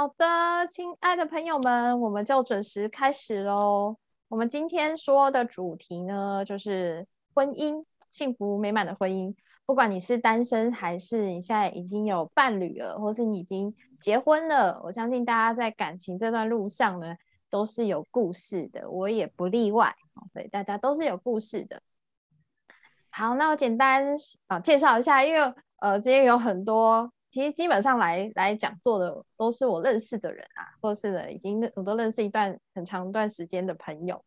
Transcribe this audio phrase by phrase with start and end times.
[0.00, 3.94] 好的，亲爱的朋友们，我们就准时开始喽。
[4.28, 9.34] 我们今天说的主题呢，就是婚姻，幸福美满的婚姻。
[9.66, 13.70] 不管你是单身，还是你现在已经有伴侣了，或是你已经
[14.00, 17.14] 结婚了，我相信大家在感情这段路上呢，
[17.50, 19.94] 都是有故事的，我也不例外。
[20.32, 21.82] 对，大家都是有故事的。
[23.10, 27.12] 好，那我简单啊介绍一下，因为呃，今天有很多。
[27.30, 34.22] 其实基本上来来讲座的都是我认识的人啊，或是呢已经我都认识一段很长一段时间的朋友。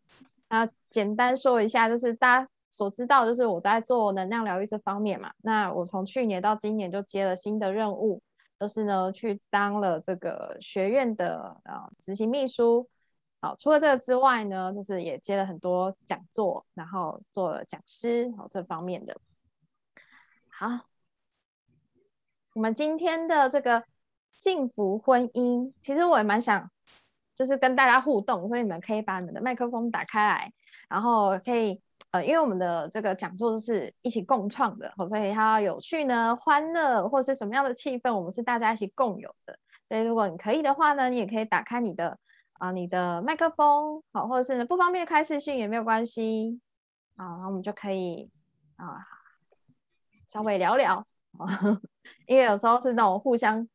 [0.50, 5.34] 那简单说一下，就是大家所知道，就是我在做能量疗愈这方面嘛。
[5.42, 8.22] 那我从去年到今年就接了新的任务，
[8.60, 12.88] 就是呢去当了这个学院的呃执行秘书。
[13.42, 19.18] 好，除了这个之外呢，就是也接了很多讲座，然后做了讲师，好这方面的。
[20.50, 20.93] 好。
[22.54, 23.84] 我们今天的这个
[24.32, 26.70] 幸福婚姻，其实我也蛮想，
[27.34, 30.54] 就是跟大家互动，所以你们可以把你们的麦克风打开来，
[30.88, 39.58] 然后可以呃，因为我们的这个讲座都是一起共创的，所以它有趣呢、欢乐或是什么样的气氛，我们是大家一起共有的。
[39.90, 42.16] 所以如果你可以的话呢，你也可以打开你的
[42.60, 46.62] 啊你的麦克风，好，或者是不方便开视讯也没有关系，
[47.18, 48.30] 好，然后我们就可以
[48.76, 49.00] 啊
[50.28, 51.04] 稍微聊聊。
[52.28, 53.68] 因为有时候是那种互相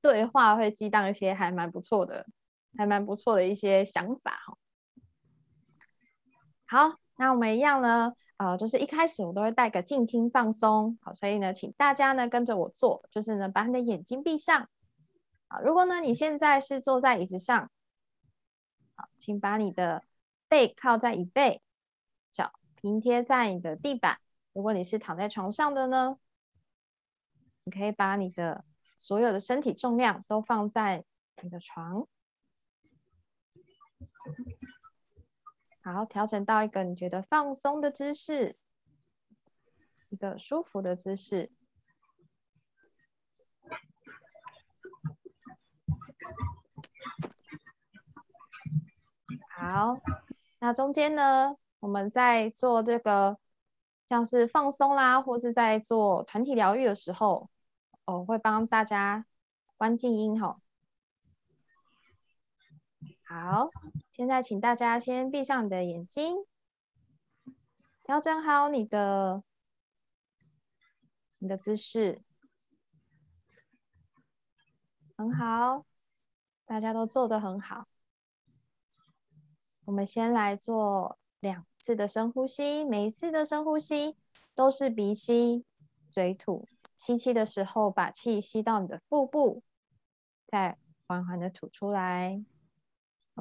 [0.00, 2.26] 对话，会激荡一些还蛮不错的、
[2.76, 4.56] 还蛮不错的一些想法哈。
[6.66, 14.68] 好，那我们一样呢，呃，就是一开始我都会带个静心放松，好，所以呢，请大家呢跟着我做，就是呢把你的眼睛闭上。
[15.48, 17.70] 好，如果呢你现在是坐在椅子上，
[18.94, 20.04] 好，请把你的
[20.48, 21.62] 背靠在椅背，
[22.30, 24.18] 脚平贴在你的地板。
[24.52, 26.18] 如果你是躺在床上的呢？
[27.68, 28.64] 你可以把你的
[28.96, 31.04] 所有的身体重量都放在
[31.42, 32.08] 你的床，
[35.82, 38.56] 好，调整到一个你觉得放松的姿势，
[40.08, 41.52] 一个舒服的姿势。
[49.50, 49.92] 好，
[50.60, 53.38] 那中间呢，我们在做这个
[54.06, 57.50] 像是放松啦，或是在做团体疗愈的时候。
[58.12, 59.26] 我会帮大家
[59.76, 60.60] 关静音哈。
[63.22, 63.68] 好，
[64.10, 66.46] 现在请大家先闭上你的眼睛，
[68.02, 69.42] 调整好你的
[71.38, 72.22] 你的姿势，
[75.14, 75.84] 很好，
[76.64, 77.86] 大家都做的很好。
[79.84, 84.16] 我们先来做两次的深呼吸，每一次的深呼吸
[84.54, 85.66] 都是鼻吸
[86.10, 86.66] 嘴吐。
[86.98, 89.62] 吸气的时候，把气吸到你的腹部，
[90.44, 90.76] 再
[91.06, 92.44] 缓缓的吐出来。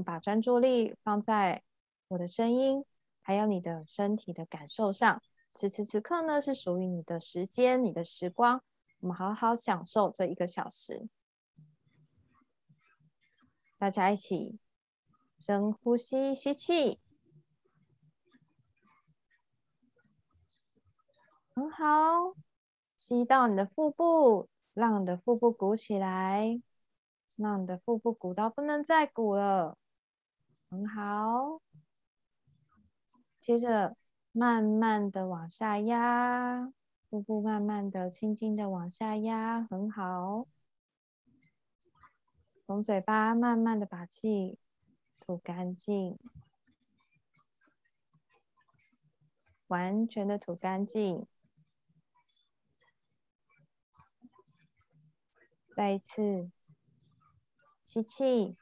[0.06, 1.64] 把专注力放在
[2.10, 2.86] 我的声音，
[3.20, 5.22] 还有你的身体的感受上。
[5.56, 8.62] 此时此刻呢，是属于你的时间，你的时光。
[9.00, 11.10] 我们好好享受这一个小时。
[13.80, 14.60] 大家一起
[15.40, 17.00] 深呼吸，吸气，
[21.56, 22.47] 很好。
[22.98, 26.60] 吸到你的腹部，让你的腹部鼓起来，
[27.36, 29.78] 让你的腹部鼓到不能再鼓了，
[30.70, 31.62] 很好。
[33.40, 33.96] 接着
[34.32, 36.74] 慢慢的往下压，
[37.10, 40.48] 腹部慢慢的、轻轻的往下压，很好。
[42.66, 44.58] 从嘴巴慢慢的把气
[45.20, 46.18] 吐干净，
[49.68, 51.26] 完全的吐干净。
[55.78, 56.50] 再一次
[57.86, 58.58] 吸气，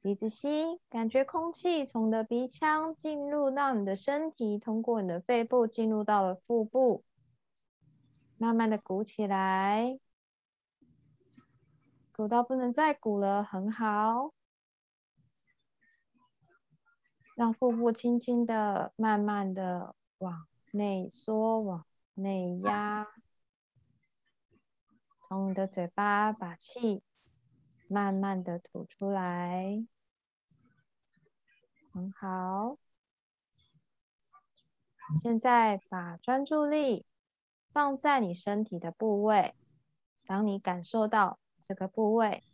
[0.00, 7.02] 鼻子吸，感觉空气从你的鼻腔进入到你的身体，通过你的肺部进入到了腹部，
[8.38, 9.98] 慢慢的鼓起来，
[12.12, 14.32] 鼓到不能再鼓了，很好。
[17.34, 21.84] 让腹部轻轻的、慢慢的往内缩、往
[22.14, 23.04] 内压。
[25.34, 27.02] 从你的嘴巴把气
[27.88, 29.84] 慢慢的吐出来，
[31.92, 32.78] 很好。
[35.20, 37.04] 现在把专注力
[37.72, 39.56] 放在你身体的部位，
[40.24, 42.44] 当你感受到这个部位，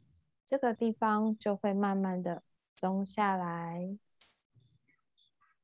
[0.47, 2.43] 这个地方就会慢慢的
[2.75, 3.99] 松下来。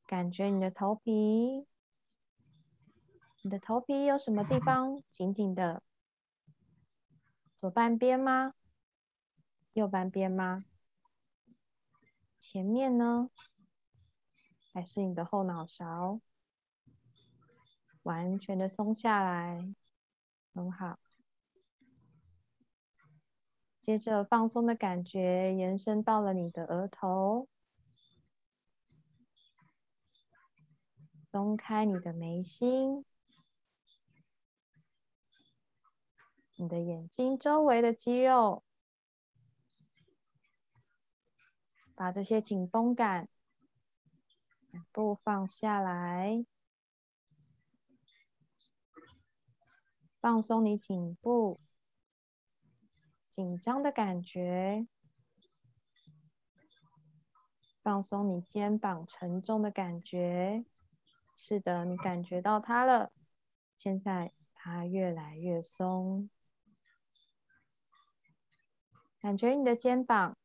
[0.07, 1.67] 感觉你的头皮，
[3.41, 5.83] 你的头皮有什么地方紧紧的？
[7.57, 8.53] 左半边吗？
[9.73, 10.67] 右半边吗？
[12.39, 13.31] 前面呢？
[14.73, 16.21] 还是你的后脑勺？
[18.03, 19.75] 完全的松下来，
[20.53, 20.99] 很好。
[23.81, 27.49] 接着放松的感觉延伸到了你的额头，
[31.31, 33.05] 松开你的眉心。
[36.57, 38.65] 你的眼睛周围的肌肉，
[41.95, 43.29] 把这些紧绷感
[44.71, 46.47] 全部放下来，
[50.19, 51.61] 放松你颈部
[53.31, 54.87] 紧张的感觉，
[57.83, 60.65] 放松你肩膀沉重的感觉。
[61.35, 63.13] 是的，你感觉到它了，
[63.77, 66.31] 现在它越来越松。
[69.27, 70.37] 感觉你的肩膀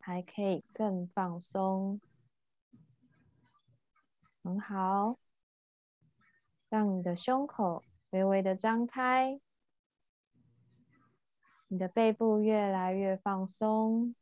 [0.00, 2.00] 还可以更放松，
[4.42, 5.20] 很好。
[6.68, 9.40] 让你的胸口微微的张开，
[11.68, 14.16] 你的背部越来越放松。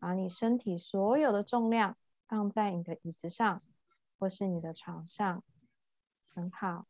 [0.00, 1.96] 把你身体所有的重量
[2.26, 3.62] 放在你的椅子上，
[4.18, 5.44] 或是你的床上，
[6.34, 6.88] 很好。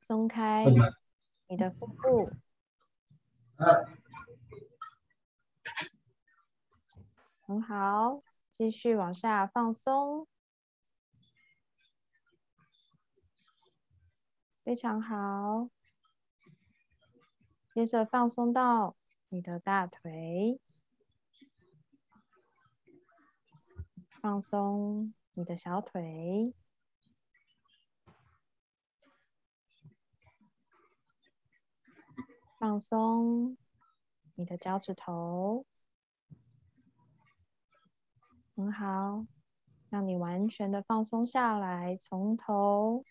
[0.00, 0.64] 松开。
[1.52, 2.30] 你的腹部，
[7.42, 10.26] 很好，继续往下放松，
[14.64, 15.68] 非常好。
[17.74, 18.96] 接着放松到
[19.28, 20.58] 你的大腿，
[24.22, 26.54] 放松你的小腿。
[32.62, 33.58] 放松
[34.36, 35.66] 你的脚趾头，
[38.54, 39.26] 很好，
[39.90, 43.04] 让你完全的放松下来，从头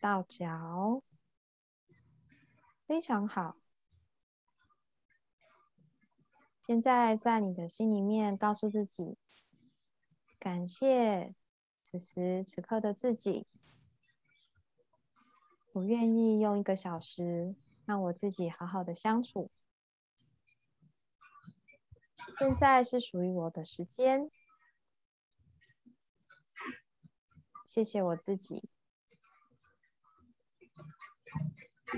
[0.00, 1.04] 到脚，
[2.88, 3.54] 非常好。
[6.60, 9.16] 现在在你的心里面告诉自己，
[10.40, 11.36] 感谢
[11.84, 13.46] 此时此刻的自己，
[15.74, 17.54] 我愿意用一个小时。
[17.90, 19.50] 让我自己好好的相处。
[22.38, 24.30] 现在是属于我的时间，
[27.66, 28.68] 谢谢我自己。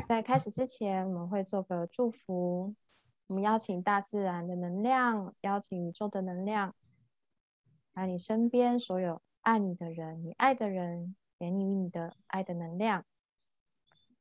[0.08, 2.74] 在开始之前，我们会做个祝福。
[3.26, 6.74] 我们邀请大自然的能量，邀请宇宙的能量，
[7.92, 13.04] 把你身边所有爱你的人、你爱的人，给你你的爱的能量。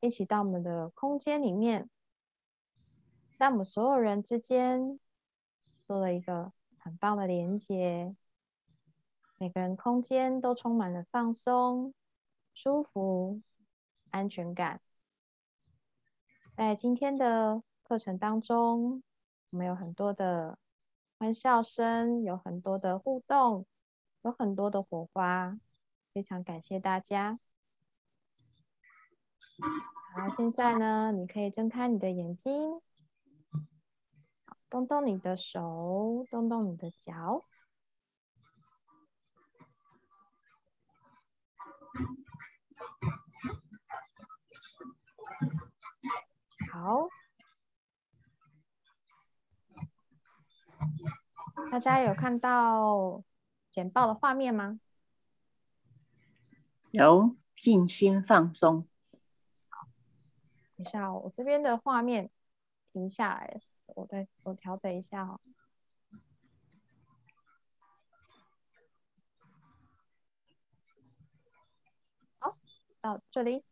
[0.01, 1.89] 一起到我们的空间里面，
[3.37, 4.99] 在我们所有人之间
[5.85, 8.15] 做了一个很棒的连接。
[9.37, 11.93] 每个人空间都充满了放松、
[12.53, 13.41] 舒服、
[14.09, 14.81] 安全感。
[16.55, 19.03] 在今天的课程当中，
[19.51, 20.57] 我们有很多的
[21.17, 23.65] 欢笑声，有很多的互动，
[24.23, 25.59] 有很多的火花。
[26.11, 27.39] 非常感谢大家。
[30.13, 32.81] 好，现在呢，你可以睁开你的眼睛，
[34.69, 37.45] 动动你的手，动动你的脚。
[46.71, 47.07] 好，
[51.71, 53.23] 大家有看到
[53.69, 54.79] 简报的画面吗？
[56.91, 58.87] 有，静心放松。
[60.81, 62.29] 一下，我这边的画面
[62.91, 65.39] 停下来，我再我调整一下哦。
[72.39, 72.57] 好，
[72.99, 73.63] 到这里。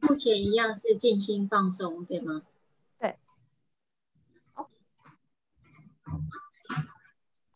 [0.00, 2.42] 目前一样是静心放松，对吗？
[2.98, 3.18] 对。
[4.52, 4.70] 好，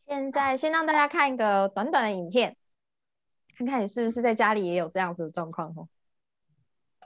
[0.06, 2.56] 现在先让大家看一个短短的影片。
[3.58, 5.88] 看看你是不是在家里也有这样子的状况哦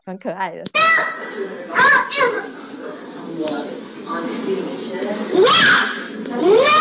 [0.05, 0.63] 很可爱的。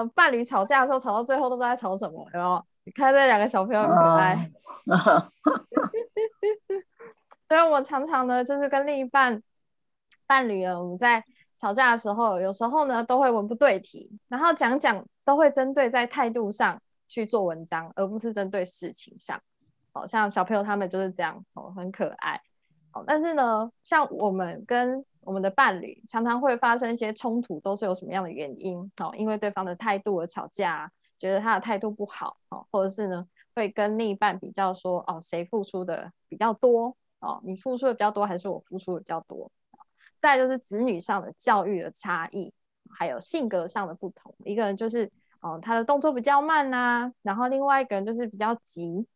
[0.00, 2.26] 呃伴侣吵架的时候，吵到最后都不知道在吵什么？
[2.34, 2.64] 有没有？
[2.84, 4.50] 你看这两个小朋友很可爱。
[7.48, 9.42] 所以我常常呢，就是跟另一半
[10.26, 11.22] 伴侣呢，我们在
[11.58, 19.40] 吵架的时候，有时候呢都会文不对题，然后讲讲都会针对在态度上去做文章，而不是针对事情上。
[19.92, 22.40] 哦，像小朋友他们就是这样，哦，很可爱。
[22.92, 28.76] 哦，但是呢，像我们跟我们的伴侣常常会发生一些冲突，都是有什么样的原因？
[29.00, 36.96] 哦，因为对方的态度而吵架，觉得他的态度不好，哦，或者是呢会跟另一半比较说，哦，谁付出的比较多？
[37.20, 39.48] 哦，你付出的比较多，还是我付出的比较多？
[40.20, 42.52] 再就是子女上的教育的差异，
[42.90, 44.34] 还有性格上的不同。
[44.44, 45.08] 一个人就是
[45.42, 49.06] 哦，他的动作比较慢呐，然后另外一个人就是比较急。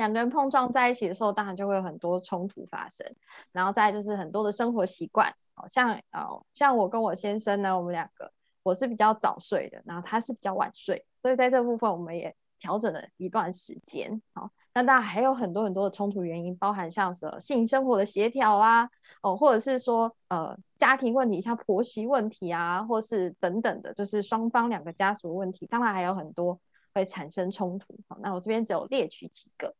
[0.00, 3.06] 两个人碰撞在一起的时候，当然就会有很多冲突发生。
[3.52, 14.48] 然后再就是很多的生活习惯，哦，像哦，像我跟我先生呢，我们两个，我是比较早睡的，然后他是比较晚睡，所以在这部分我们也调整了一段时间，好。
[14.72, 18.88] 那当然还有很多很多的冲突原因，包含像是性生活的协调啊，
[19.20, 26.56] 哦，或者是说呃家庭问题，像婆媳问题啊，或是等等的，就是双方两个家族问题，当然还有很多
[26.94, 27.98] 会产生冲突。
[28.08, 29.74] 好，那我这边只有列举几个，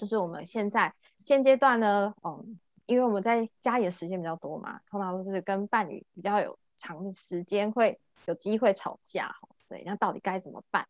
[0.00, 0.90] 就是我们现在
[1.26, 9.30] 现阶段呢，嗯，因为我们在家里的时间比较多嘛，通常都是跟伴侣比较有长时间会有机会吵架，
[9.68, 10.86] 对，那到底该怎么办？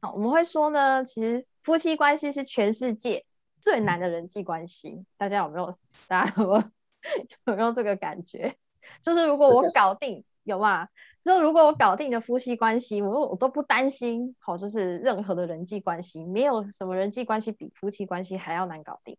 [0.00, 3.24] 好，我们会说呢，其实夫妻关系是全世界
[3.60, 5.04] 最难的人际关系。
[5.16, 5.78] 大家有没有？
[6.08, 6.64] 大家有没有
[7.46, 8.52] 有没有这个感觉？
[9.00, 10.88] 就是如果我搞定，有吗？
[11.24, 14.34] 就如果我搞定的夫妻关系，我我都不担心。
[14.38, 19.16] 好，就是任何的人际关系，没有什么人际关系比夫妻关系还要难搞定。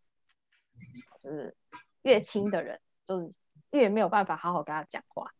[1.22, 1.56] 就是
[2.02, 3.32] 越亲的人，就是
[3.72, 5.32] 越没有办法好好跟他讲话。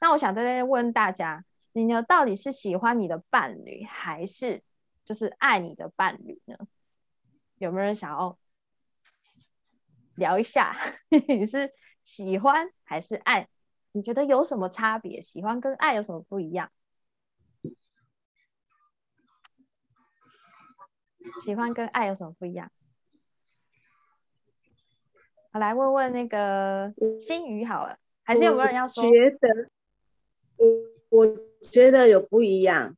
[0.00, 1.44] 那我想在这问大家。
[1.72, 2.02] 你呢？
[2.02, 4.62] 到底是喜欢你的伴侣，还是
[5.04, 6.56] 就是爱你的伴侣呢？
[7.58, 8.38] 有没有人想要
[10.14, 10.74] 聊一下？
[11.28, 11.70] 你是
[12.02, 13.46] 喜欢还是爱？
[13.96, 15.18] 你觉得有什么差别？
[15.22, 16.70] 喜欢跟爱有什么不一样？
[21.42, 22.70] 喜欢跟爱有什么不一样？
[25.52, 29.02] 我来问问那个新宇好了，还是有没有人要说？
[29.02, 29.70] 觉得
[30.58, 30.66] 我
[31.08, 31.46] 我。
[31.72, 32.96] 觉得有不一样。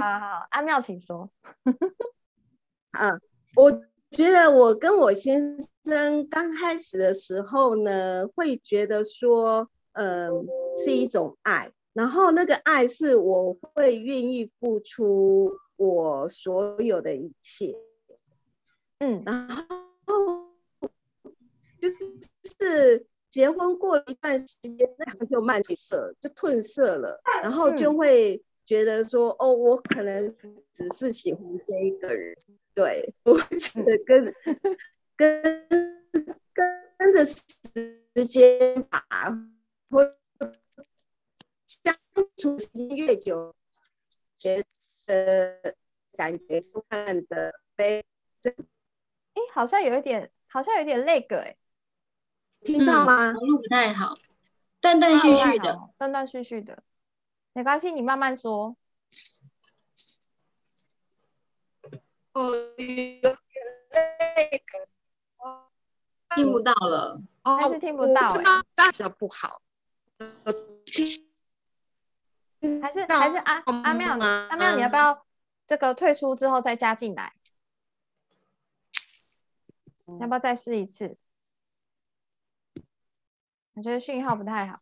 [0.00, 1.30] 好好，阿妙，请说。
[2.92, 3.10] 啊，
[3.54, 3.70] 我
[4.10, 9.68] 觉得我跟我先生刚开始的时候呢，会觉得说，
[9.98, 17.74] 嗯，是一种爱，然后那个爱是我会愿意付出我所有的一切。
[18.98, 20.52] 嗯，然后
[21.80, 21.96] 就是
[22.58, 23.06] 是。
[23.30, 30.34] 结婚过了一段时间，那好像就慢褪色，就褪色了，然后就会觉得说，哦，我可能
[30.72, 32.34] 只是喜欢这一个人，
[32.74, 34.34] 对，我觉得跟
[35.14, 36.24] 跟跟
[36.96, 37.44] 跟着时
[38.26, 39.04] 间吧，
[39.90, 40.16] 或
[41.66, 41.96] 相
[42.36, 43.54] 处时间越久，
[44.36, 44.64] 觉
[45.06, 45.76] 得
[46.12, 48.04] 感觉看的非
[48.42, 48.50] 这，
[49.34, 51.56] 哎，好像有一点，好像有点那个，哎。
[52.64, 53.30] 听到吗？
[53.30, 54.18] 路不太好，
[54.80, 56.82] 断断续续的，断断续续的，
[57.52, 58.76] 没关系，你慢慢说。
[62.32, 62.52] 哦，
[66.34, 68.20] 听不到了，还是听不到？
[68.74, 69.62] 大家不好，
[72.82, 75.26] 还是还是阿阿妙，阿妙，你要不要
[75.66, 77.34] 这个退出之后再加进来？
[80.20, 81.16] 要不要再试一次？
[83.74, 84.80] 我觉得讯号不太好，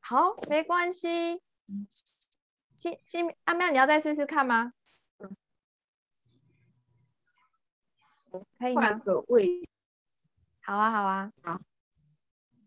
[0.00, 1.40] 好，没关系。
[2.76, 4.72] 新新阿妙，你要再试试看吗？
[8.58, 8.82] 可以吗？
[8.82, 9.68] 换个位。
[10.62, 11.32] 好啊，好啊。
[11.42, 11.60] 好。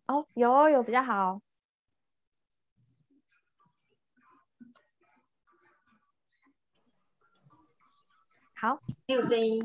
[0.08, 1.42] 哦，有有比较好。
[8.56, 8.80] 好。
[9.08, 9.62] 没有声音。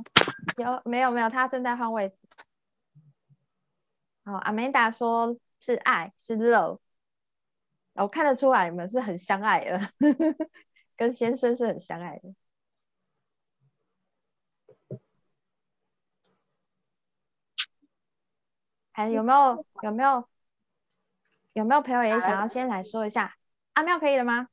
[0.57, 1.29] 有没有没有？
[1.31, 2.17] 他正在换位置。
[4.25, 6.79] 好，阿美达说是爱，是 love，
[7.95, 9.93] 我看得出来你们是很相爱的，
[10.97, 12.35] 跟先生是很相爱的。
[19.01, 20.29] 还有没有有没有
[21.55, 23.35] 有没有朋友也想要先来说一下？
[23.73, 24.49] 阿妙可以了吗？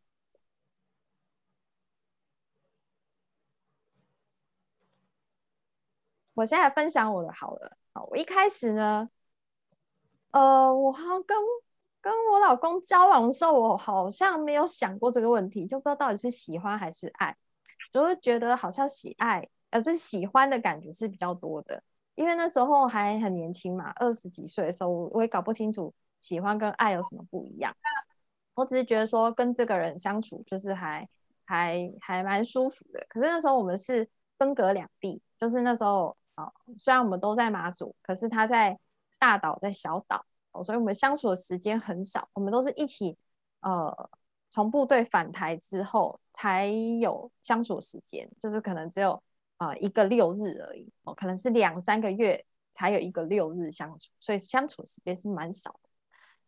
[6.33, 7.75] 我现在分享我的好了。
[7.91, 9.09] 好，我一开始呢，
[10.31, 11.37] 呃，我好像跟
[11.99, 17.35] 跟我老公交往的时候，我好像没有想过这个问题，就不知道到底是喜欢还是爱，
[17.91, 21.83] 就是觉得好像喜爱，呃，就是喜欢的感觉是比较多的。
[22.17, 27.71] 因为那时候还很年轻嘛，二十几岁的时候，我也搞不清楚喜欢跟爱有什么不一样。
[28.55, 31.07] 我只是觉得说跟这个人相处就是还
[31.45, 33.05] 还还蛮舒服的。
[33.07, 34.09] 可是那时候我们是
[34.39, 38.75] 分隔两地，就是那时候啊，虽然我们都在马祖，可是他在
[39.19, 40.25] 大岛，在小岛，
[40.63, 42.27] 所以我们相处的时间很少。
[42.33, 43.15] 我们都是一起
[43.59, 44.09] 呃
[44.49, 49.21] 从部队返台之后才有相处时间，就是可能只有。
[49.57, 55.89] 啊，一个六日而已哦，可能是两三个月才有一个六日相处，所以相处时间是蛮少的。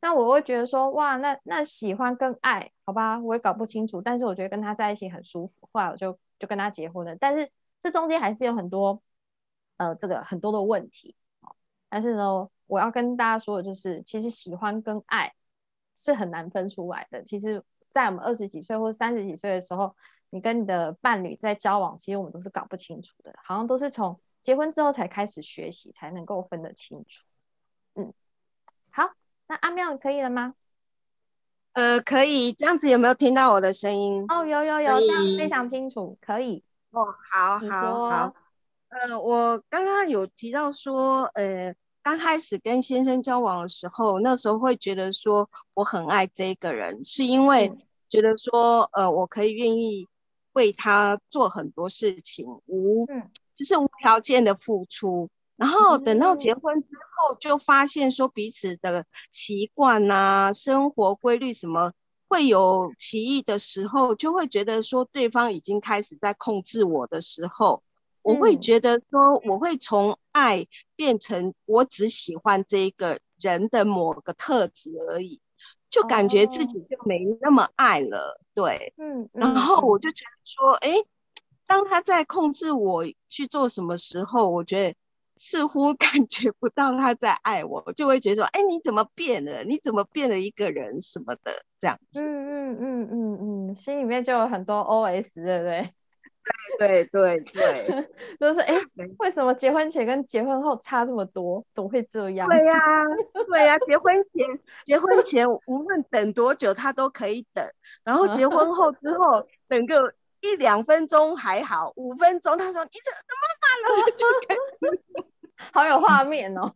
[0.01, 4.01] 那我会觉得说，哇，那那喜欢跟爱，好吧，我也搞不清楚。
[4.01, 7.15] 但是我觉得跟他在一起很舒服，后来我就就跟他结婚了。
[7.17, 7.49] 但是
[7.79, 9.01] 这中间还是有很多
[9.77, 11.15] 呃，这个很多的问题
[11.89, 15.33] 但是呢，我要跟大家说的就是，其实喜欢跟爱
[15.95, 17.23] 是很难分出来的。
[17.23, 19.95] 其实，在我们二十几岁或三十几岁的时候。
[20.31, 27.25] 你跟你的伴侣在交往，其实我们都是搞不清楚的，好像都是从结婚之后才开始学习，才能够分得清楚。
[27.95, 28.13] 嗯，
[28.91, 29.09] 好，
[29.47, 30.53] 那阿妙可以了吗？
[31.73, 34.23] 呃，可以，这样子有没有听到我的声音？
[34.29, 36.63] 哦，有有有，这样非常清楚，可以。
[36.91, 38.35] 哦，好，好，好。
[38.89, 41.73] 呃，我刚刚有提到说，呃，
[42.09, 47.71] 刚开始跟先生交往的时候，那时候会觉得说我很爱这个人，是因为
[48.09, 50.07] 觉得说，呃，我可以愿意。
[50.53, 53.05] 为他做很多事情，无
[53.55, 61.93] 就是无条件的付出，然后等到结婚之后，就发现说彼此的习惯啊、生活规律什么
[62.27, 67.83] 会有歧义的时候，就会觉得说对方已经开始在控制我的时候，
[68.21, 75.39] 我会觉得说我会从爱变成我只喜欢这一个人的某个特质而已。
[75.89, 81.03] 就感觉自己就没那么爱了，对，嗯，然后我就觉得说，哎，
[81.65, 84.95] 当他在控制我去做什么时候，我觉得
[85.37, 89.63] 似乎 感觉不到他在爱我，就会觉得说，哎，你怎么变了？
[89.63, 92.21] 你怎么变了一个人什么的这样子？
[92.21, 95.91] 嗯嗯嗯嗯嗯，心里面就有很多 OS，对不对？
[96.77, 98.07] 对对对，
[98.39, 98.75] 就 是哎，
[99.19, 101.63] 为什么结婚前跟结婚后差这么多？
[101.73, 102.47] 怎么会这样？
[102.47, 102.73] 对呀，
[103.49, 107.65] 对呀，结婚前结婚前无论等多久他都可以等，
[108.03, 115.25] 然后结婚 后之后等个一两分钟还好，五分钟他说你怎么怎么了？
[115.73, 116.73] 好有画面哦！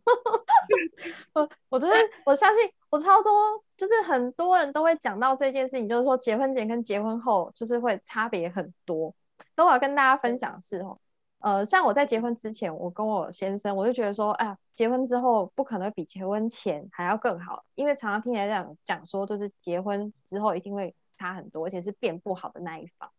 [1.32, 1.94] 我我觉得
[2.26, 9.14] 我相信我超多，就是很多人都会讲到这件事情，就是说结婚前跟结婚后就是会差别很多。
[9.56, 10.98] 那我要跟大家分享是哦，
[11.38, 23.10] 呃，像我在结婚之前，我跟我先生，我就觉得说，哎呀，结婚之后不可能比结婚前还要更好，因为常常听人家讲讲说，就是结婚之后一定会差很多，而且是变不好的那一方。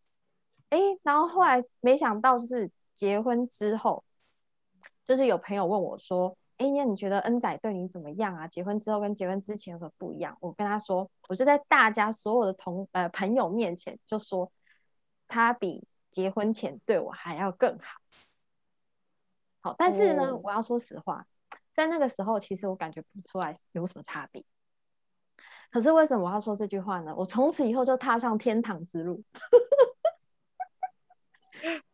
[0.70, 4.02] 哎，然后后来没想到，就是结婚之后，
[5.04, 8.48] 就是有朋友问我说，哎，那你觉得恩仔对你怎么样啊？
[8.48, 10.36] 结婚之后跟结婚之前有什么不一样？
[10.40, 14.50] 我跟他说，我是在大家所有的同呃朋友面前就说，
[15.28, 15.86] 他比。
[16.16, 18.00] 结婚前对我还要更好，
[19.60, 21.26] 好，但是呢，我要说实话，
[21.74, 24.42] 在那个时候，其实我感觉不出来有什么差别。
[25.70, 27.14] 可是为什么我要说这句话呢？
[27.14, 29.22] 我从此以后就踏上天堂之路，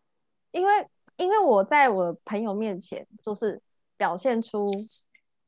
[0.53, 3.61] 因为因为我在我朋友面前就是
[3.97, 4.65] 表现出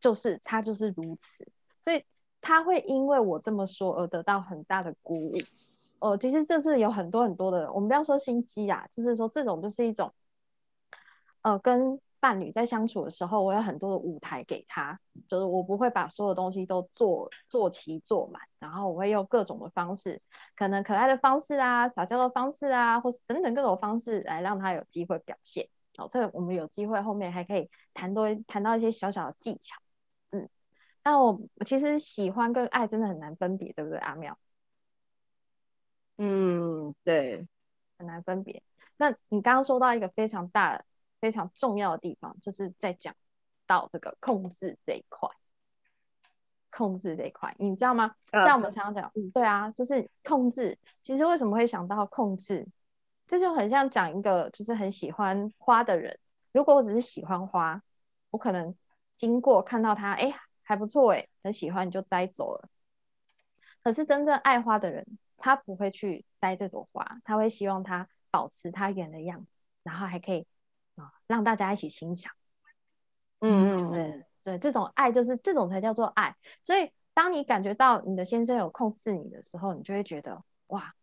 [0.01, 1.47] 就是他就是如此，
[1.85, 2.05] 所以
[2.41, 5.33] 他会因为我这么说而得到很大的鼓舞。
[6.05, 10.13] 哦，其实这是有很多很多的，我们不要说心机啊，就是说这种就是一种，
[11.41, 20.21] 呃，跟伴侣在相处的时候，我有很多的舞台给他，就是我不会把所有东西都做做齐做满，然后我会用各种的方式，
[20.55, 25.67] 可能可爱的方式啊，撒娇的方式啊，或是等等各种方式来让他有机会表现。
[25.97, 29.75] 哦，这个我们有机会后面还可以谈多谈到一些小小的技巧。
[30.33, 30.47] 嗯，
[31.03, 34.37] 那我其实喜欢跟爱真的很难分别，对不对，阿妙？
[36.17, 37.47] 嗯，对，
[37.99, 38.63] 很难分别。
[38.97, 40.83] 那你刚刚说到一个非常大、
[41.21, 43.15] 非常重要的地方，就是在讲
[43.67, 45.29] 到这个控制这一块。
[46.77, 48.17] 控制这一块，你知道吗？
[48.33, 50.77] 像我们常常讲，对啊，就是控制。
[51.03, 52.67] 其实为什么会想到控制？
[53.29, 56.19] 这就很像讲一个，就是很喜欢花的人。
[56.51, 57.81] 如果我只是喜欢花，
[58.31, 58.75] 我可能
[59.15, 62.69] 经过看到它，哎，还不错，哎，很喜欢，你就摘走了。
[63.81, 65.07] 可是真正爱花的人。
[65.45, 70.47] 他不会去摘这朵花，他会希望它保持它原的样子，然后还可以
[70.95, 72.33] 啊让大家一起欣赏，
[73.41, 76.35] 嗯嗯对所以，这种爱就是这种才叫做爱。
[76.63, 80.95] 所以当你感觉到你的先生有控制你的时候，你就会觉得哇，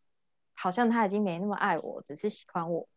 [0.53, 2.89] 好像他已经没那么爱我，只是喜欢我。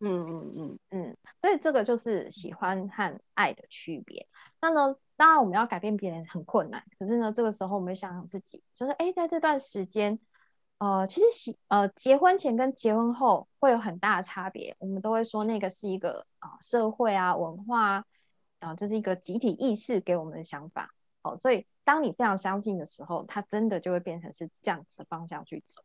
[0.00, 4.28] 嗯嗯嗯嗯，所以这个就是喜欢和爱的区别。
[4.60, 10.18] 那呢，当然我们要改变别人很困难，可是呢，这个时候我们想想自己，就是哎，在这段时间，
[10.78, 14.76] 呃，其实喜呃结婚前跟结婚后会有很大的差别。
[14.78, 18.04] 我们都会说那个是一个啊社会啊文化
[18.58, 20.92] 啊，这是一个集体意识给我们的想法。
[21.22, 25.82] 好，所以当你非常相信的时候，它真的就会变成是这样子的方向去走。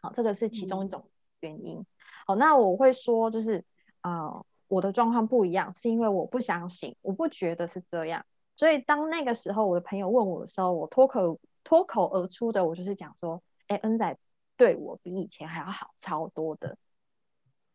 [0.00, 1.04] 好，这个是其中一种
[1.40, 1.84] 原因。
[2.26, 3.64] 好，那我会说，就是
[4.02, 8.24] 呃，我的状况不一样，是因为我不相信，我不觉得是这样。
[8.56, 14.16] 所以当那个时候我的朋友问我的时候，我脱口脱口而出的，我就是讲说，哎，恩仔
[14.56, 16.76] 对我比以前还要好超多的，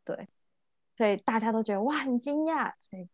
[0.04, 0.28] 对，
[0.98, 2.74] 所以大家都觉得哇，很惊讶。
[2.80, 3.08] 所以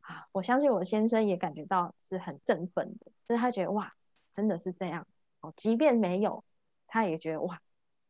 [0.00, 3.92] 啊，我相信我先生也感觉到是很振奋的，就是他觉得哇，
[4.32, 5.06] 真的是这样
[5.40, 6.42] 哦，即便没有，
[6.86, 7.60] 他也觉得哇，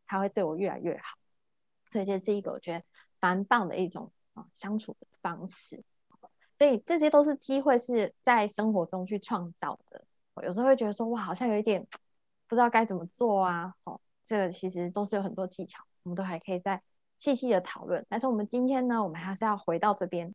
[0.06, 1.18] 他会对我越来越好。
[1.90, 2.84] 所以这是一个我觉得
[3.18, 5.82] 蛮棒的一种啊相处的方式，
[6.60, 10.04] 所以这些都是机会是在生活中去创造的。
[10.34, 11.82] 我有时候会觉得说哇，好像有一点
[12.46, 13.74] 不知道该怎么做啊。
[13.84, 16.82] 哦，这个其实都是有很多技巧，我们都还可以再
[17.16, 18.04] 细细的讨论。
[18.10, 20.34] 但是我们今天呢，我们还是要回到这边，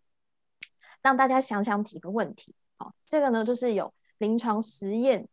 [1.04, 2.56] 让大家想想几个问题。
[2.80, 5.28] 好，这个呢就是有临床实验，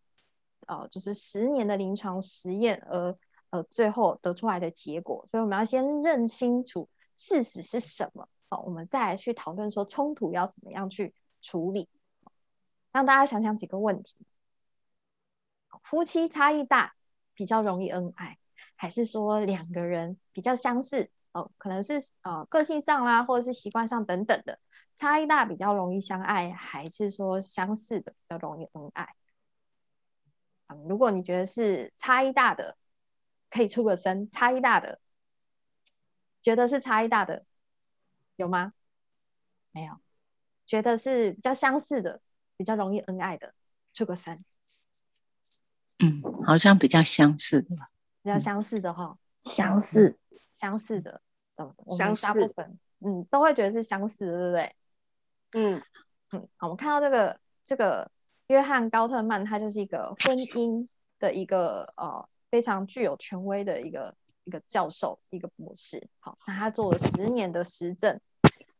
[0.66, 3.16] 呃，就是十年的临床实验而。
[3.52, 11.88] 呃，最后得出来的结果，所以我们要先认清楚事实是什么，好，我们再来去讨论说冲突要怎么样去处理。
[12.92, 14.14] 让大家想想几个问题：
[15.84, 16.92] 夫妻差异大
[17.32, 18.36] 比较容易恩爱，
[18.76, 21.10] 还是说两个人比较相似？
[21.32, 24.58] 哦，可能是呃个性上啦，或者是习惯上等等的
[24.96, 29.14] 差异大比较容易相爱，还是说相似的比较容易恩爱？
[30.66, 32.76] 嗯，如果你觉得是差异大的。
[33.48, 34.98] 可以出个声，差异大的，
[36.40, 37.44] 觉得是差异大的，
[38.42, 38.74] 有吗？
[39.70, 39.94] 没有，
[40.66, 42.20] 觉得是比较相似的，
[42.56, 43.54] 比较容易恩爱的，
[43.92, 44.44] 出个三。
[45.98, 47.86] 嗯，好像比较相似的吧？
[48.22, 50.18] 比较相似的哈，相似，
[50.52, 51.22] 相似的，
[51.56, 54.76] 嗯，相似大部分，嗯，都会觉得是相似的，对不对？
[55.52, 55.82] 嗯
[56.32, 58.10] 嗯，好，我们看到这个这个
[58.48, 60.86] 约翰高特曼，他就是一个婚姻
[61.18, 62.28] 的一个呃。
[62.52, 66.06] 非常具有权威的一个一个教授，一个博士。
[66.18, 68.20] 好，那他做了十年的实证，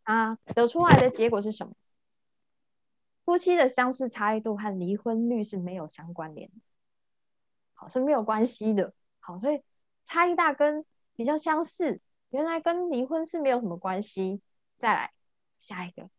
[0.04, 1.74] 啊，得出来的结果是什么？
[3.24, 6.56] 夫妻的相似差异度和离婚率是没有相关联的，
[7.74, 8.92] 好是没有关系的。
[9.20, 9.62] 好，所以
[10.04, 10.84] 差异大跟
[11.14, 14.42] 比较相似，原来跟离婚是没有什么关系。
[14.76, 15.12] 再来
[15.60, 16.10] 下一个，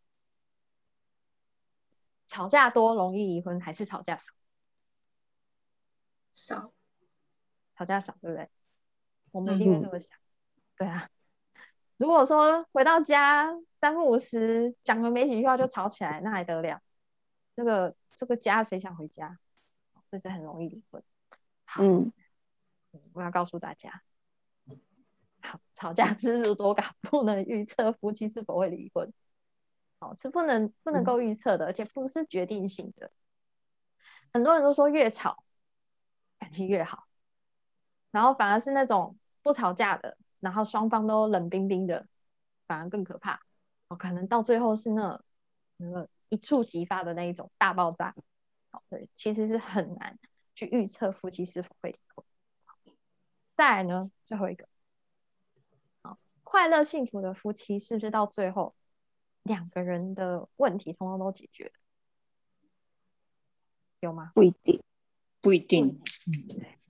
[2.26, 4.32] 吵架多容易离婚还是吵架少？
[6.32, 6.72] 少。
[7.76, 8.48] 吵架少，对不对？
[9.32, 10.16] 我们一定会这么想。
[10.76, 11.10] 对啊，
[11.98, 13.52] 如果说回到家
[13.84, 16.80] 三不五时讲了没几句话就吵起来，那还得了？
[17.54, 19.38] 这个这个家谁想回家？
[20.10, 21.02] 这是很容易离婚。
[21.66, 21.82] 好，
[23.12, 24.02] 我要告诉大家，
[25.42, 29.12] 好，吵架次数多寡不能预测夫妻是否会离婚。
[29.98, 33.10] 好，是不能不能够预测的，而且不是决定性的。
[34.32, 35.44] 很多人都说越吵
[36.38, 37.06] 感情越好。
[38.12, 42.06] 然后反而是那种不吵架的，然后双方都冷冰冰的，
[42.66, 43.42] 反而更可怕。
[43.94, 45.22] 哦，可能到最后是那
[45.76, 48.14] 那个一触即发的那一种大爆炸。
[48.70, 50.18] 好，对，其实是很难
[50.54, 52.24] 去预测夫妻是否会离婚。
[53.56, 54.68] 再来呢，最后一个，
[56.02, 58.74] 好，快乐幸福的夫妻是不是到最后
[59.44, 61.72] 两个人的问题通通都解决了？
[64.00, 64.32] 有吗？
[64.34, 64.82] 不一定。
[65.40, 65.86] 不一定，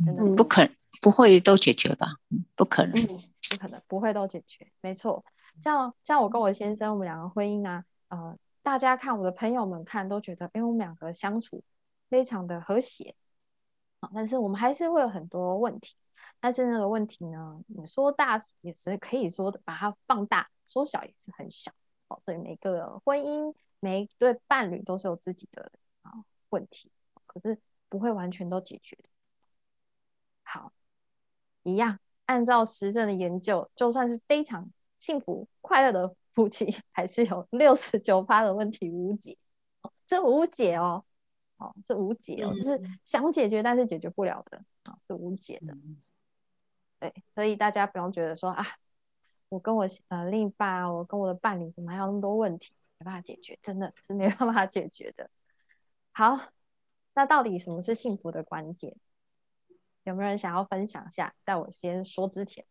[0.06, 0.62] 嗯，真的不可
[1.02, 2.06] 不会都解决吧？
[2.54, 5.24] 不可能，不可能不会都解决，没错。
[5.62, 11.62] 像像我跟我先生，我们两个婚姻啊，呃，大家看我的朋友们看都觉得，哎，我们两个相处
[12.08, 13.14] 非常的和谐
[14.00, 14.10] 啊。
[14.14, 15.94] 但是我们还是会有很多问题，
[16.40, 21.72] 但是那个问题呢，你说大也是可以说的，把它放大，缩小也是很小。
[22.08, 25.70] 哦，所以每个婚姻每一对伴侣都是有自己的
[26.02, 26.12] 啊
[26.50, 26.90] 问题，
[27.26, 27.58] 可是。
[27.90, 29.08] 不会完全都解决的。
[30.42, 30.72] 好，
[31.62, 39.36] 一样按照实证的研究，就算是非常幸福快乐的夫妻，还是有六十九趴的问题无解。
[40.06, 41.04] 这无解哦，
[41.56, 45.74] 哦，是无解哦，就是想解决但是解决不了的啊，是无解的。
[47.00, 48.66] 对，所以大家不用觉得说啊，
[49.48, 52.74] 我跟我呃另一半，我跟我的伴侣怎么还有那么多问题？
[52.98, 55.28] 没办法解决，真的是没办法解决的。
[56.12, 56.52] 好，
[57.14, 58.94] 那到底什么是幸福的关键？
[60.04, 61.32] 有没有人想要分享一下？
[61.44, 62.64] 在我先说之前，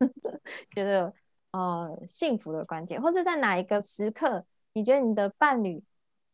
[0.74, 1.14] 觉得
[1.52, 5.82] 呃幸福的关键，或是在哪一个时刻，你觉得你的伴侣，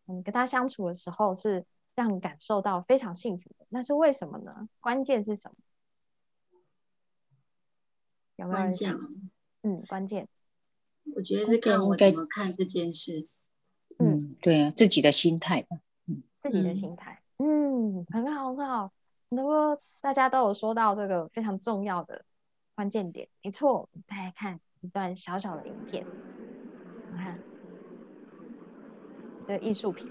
[0.07, 3.67] 你跟他相处的时候是让你感受到非常幸福的？
[3.71, 4.69] 那是为什么呢？
[4.81, 5.57] 关键是什么？
[8.37, 8.95] 有没有人关键？
[9.63, 10.29] 嗯，关键。
[11.15, 13.29] 我觉得是看我怎么看这件事。
[13.99, 15.79] 嗯，对啊，自己的心态吧。
[16.07, 18.93] 嗯自己的嗯心态，嗯，很好很好。
[19.31, 22.25] 那么大家都有说到这个非常重要的
[22.77, 23.89] 关键点，没错。
[24.07, 26.07] 大家看一段小小的影片，
[27.09, 27.43] 你看
[29.43, 30.11] 这个艺术品，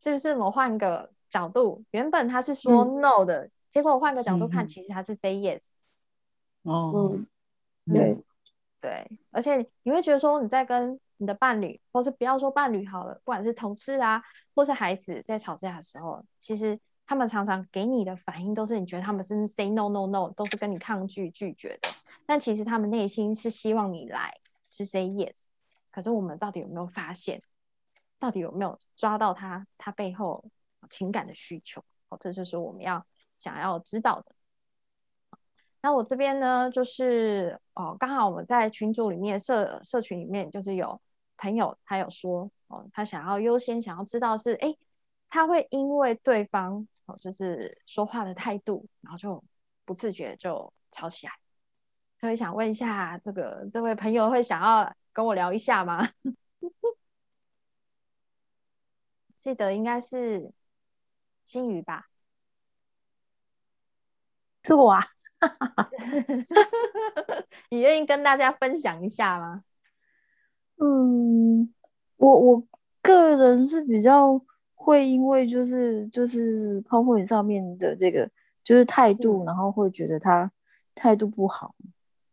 [0.00, 0.36] 是不是？
[0.36, 5.70] 我换个角度，原本他是说 no 的，结果我换个角度看，嗯其实他是 say yes。
[6.62, 7.26] 哦，嗯，
[7.86, 8.16] 对，
[8.80, 14.22] 对，而且你会觉得说你在跟你的伴侣，或是不要说伴侣好了，不管是同事啊，
[14.54, 21.88] 或是孩子在吵架的时候，其实他们常常给你的反应都是你觉得他们是 say no no no，都是跟你抗拒拒绝的，
[22.26, 24.38] 但其实他们内心是希望你来，
[24.70, 25.44] 是 say yes。
[25.90, 27.40] 可是我们到底有没有发现？
[28.18, 30.44] 到底有没有抓到他他背后
[30.90, 31.82] 情感的需求？
[32.10, 33.04] 哦，这就是我们要
[33.38, 34.34] 想要知道的。
[35.80, 41.00] 那我这边呢，就是哦，刚好我们在群组里面社社群里面，就是有
[41.38, 44.76] 朋友他有说哦，他想要优先想要知道是哎，
[45.30, 49.42] 他会因为对方哦，就是说话的态度，然后就
[49.84, 51.32] 不自觉就吵起来。
[52.20, 56.06] 所以想问一下，这个这位朋友会想要跟我聊一下吗？
[59.36, 60.52] 记得应该是
[61.44, 62.08] 新宇吧？
[64.64, 65.00] 是我啊，
[67.70, 69.64] 你愿意跟大家分享一下吗？
[70.76, 71.72] 嗯，
[72.16, 72.62] 我我
[73.00, 74.38] 个人是比较
[74.80, 78.30] 会因为就是就是泡沫上面的这个
[78.62, 80.50] 就是态度，嗯然后会觉得他
[80.94, 81.74] 态度不好，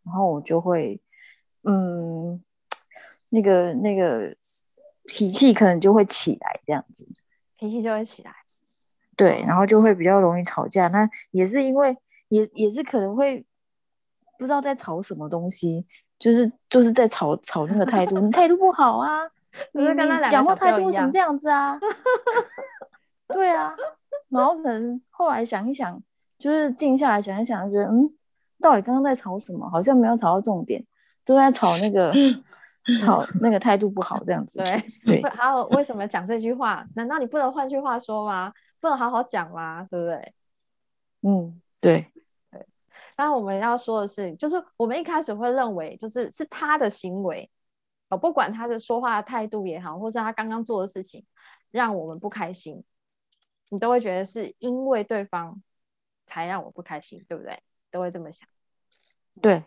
[0.03, 1.01] 然后我就会
[1.63, 2.39] 嗯
[3.29, 4.35] 那个那个
[5.05, 7.07] 脾气可能就会起来这样子，
[7.57, 8.31] 脾气就会起来。
[9.17, 10.87] 对，然后就会比较容易吵架。
[10.89, 13.45] 那也是因为也也是可能会
[14.37, 15.85] 不知道在吵什么东西，
[16.19, 19.33] 就是就是在吵吵那个态度， 你态度不好啊，就
[19.73, 19.85] 你
[20.29, 21.79] 讲话态度为什么这样子啊？
[23.27, 23.75] 对啊，
[24.29, 26.01] 然后可能后来想一想，
[26.37, 28.13] 就是静下来想一想，是嗯，
[28.59, 29.69] 到底刚刚在吵什么？
[29.69, 30.85] 好像没有吵到重点，
[31.25, 32.11] 都在吵那个
[33.01, 34.59] 吵那个态度不好这样子。
[34.59, 36.85] 对对还有为什么讲这句话？
[36.95, 38.53] 难道你不能换句话说吗？
[38.79, 39.87] 不能好好讲吗？
[39.89, 40.33] 对不对？
[41.23, 42.05] 嗯，对，
[42.51, 42.63] 对。
[43.17, 47.49] 那我们要说的是，就是我们一开始会认为，就是是他的行为，
[48.09, 51.25] 哦，不管他的说话的态度也好，或是他刚刚做的事情
[51.71, 52.83] 让我们不开心，
[53.69, 55.61] 你都会觉得是因为对方
[56.25, 57.61] 才让我不开心，对不对？
[57.91, 58.47] 都会这么想。
[59.41, 59.63] 对，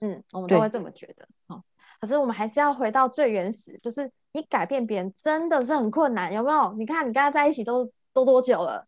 [0.00, 1.62] 嗯，我们都对会这么觉得哦。
[2.00, 6.72] 可是我们还是要回到最原始，就是你改变别人真的是很困难，有没有？
[6.74, 8.86] 你看你跟他在一起都都多久了？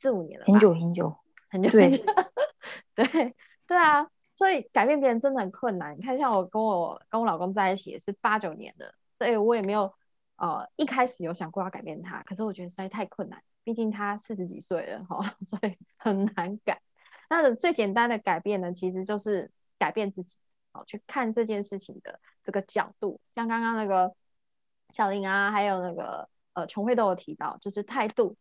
[0.00, 1.16] 四五年了吧，很久很久，
[1.50, 2.04] 很久，对很久
[2.94, 3.34] 对
[3.66, 5.98] 对啊，所以改变别人真的很困难。
[5.98, 9.92] 你看，像我跟我跟我老公在一起也是八九年的，所以我也没有
[10.36, 15.20] 呃一开始有想过要改变他，可是我觉得实在太困难，毕竟他四十几岁了哈，
[15.50, 16.80] 所以很难改。
[17.28, 20.36] 那最简单的改变呢，其实就是改变自己，
[20.70, 24.14] 哦，去看这件事情的这个角度，像刚刚那个
[24.92, 28.36] 小林啊，还有那个呃琼慧都有提到，就是态度，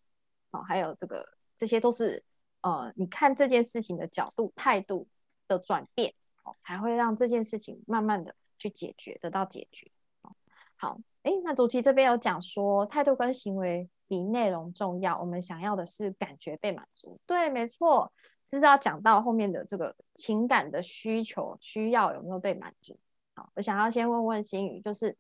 [0.51, 2.23] 哦，还有这个这些都是
[2.62, 5.07] 呃你看这件事情的角度、态度
[5.47, 9.91] 的转变，哦，才会让这件事情慢慢的去解决，得到解决。
[10.21, 10.31] 哦、
[10.75, 17.19] 好，诶，那主题这边有讲说，态度跟行为比内容重要，我们想要的是感觉被满足。
[17.25, 18.12] 对，没错，
[18.45, 22.97] 就是要讲到后面的这个情感的需求、需要有没有被满足。
[23.36, 25.15] 好，我想要先问问心宇，就是，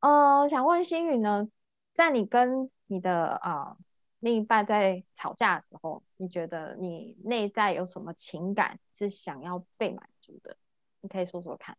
[0.00, 1.48] 呃，想问心宇呢，
[1.92, 3.76] 在你跟你的啊、
[4.20, 10.56] 另一半在吵架的时候，你觉得你内在有什么情感是想要被满足的？
[11.00, 11.76] 你可以说说看。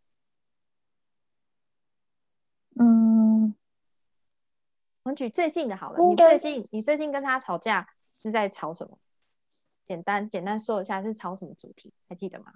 [2.79, 3.55] 嗯，
[5.03, 8.97] 我们举最近的好了，你最近你最近跟他吵架是在吵什么？
[9.83, 12.53] 简单简单说一下是吵什么主题，还记得吗？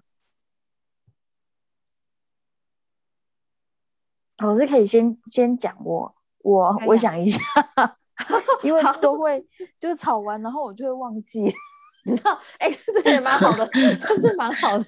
[4.39, 7.39] 老师可以先先讲我我我想一下，
[8.63, 9.45] 因为好都会
[9.79, 11.45] 就是吵完，然后我就会忘记。
[12.07, 12.69] 你知道，哎、
[13.03, 13.67] 这也蛮好的，
[14.03, 14.85] 这是蛮好的。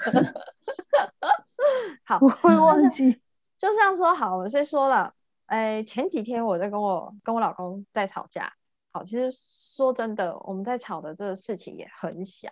[2.06, 3.20] 好，我会忘记。
[3.58, 5.12] 就像说好，我先说了，
[5.48, 8.54] 哎，前几天我在跟我跟我老公在吵架。
[8.92, 12.50] 好，其实说真的，我们在吵的这个事情也很小。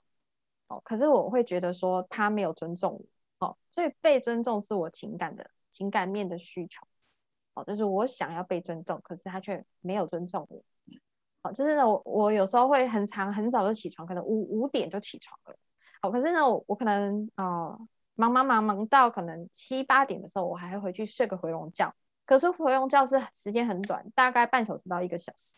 [0.68, 3.00] 哦，可是我会觉得说他没有尊重
[3.40, 3.48] 我。
[3.48, 6.88] 哦，所以被尊重是我情感的情感面的需求。
[7.56, 10.64] 哦，就是我想要被尊重，可是他却没有尊重我。
[11.42, 15.56] 哦，就是呢，我我有时候会很长很早就起床，可能五五点就起床了。
[16.02, 17.76] 好，可是呢，我我可能啊。
[18.18, 21.94] 忙忙忙忙到可能七八点的时候，我还会回去睡个回笼觉。
[22.26, 25.58] 可是回笼觉是时间很短，大概半小时到一个小时。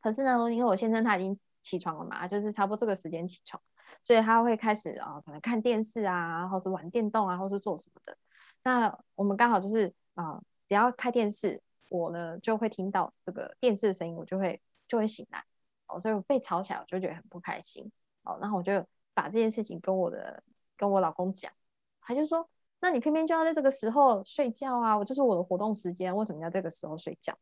[0.00, 3.62] 可是呢，因为我先生他已经起床了嘛，就是差不多这个时间起床，
[4.02, 8.16] 所以他会开始啊，可能看电视啊，或是玩电动啊，或是做什么的。
[8.62, 15.44] 那我们刚好就是啊，只要开电视，我呢就会听到这个电视的声音，我就会就会醒来。
[15.86, 17.90] 哦，所以我被吵起来，我就觉得很不开心。
[18.24, 20.42] 哦，然后我就把这件事情跟我的
[20.76, 21.52] 跟我老公讲。
[22.00, 22.48] 他就说
[22.80, 24.96] ：“那你偏偏就要在这个时候睡觉啊！
[24.96, 27.36] 我就是我的活动时间，为什么要这个时候睡觉？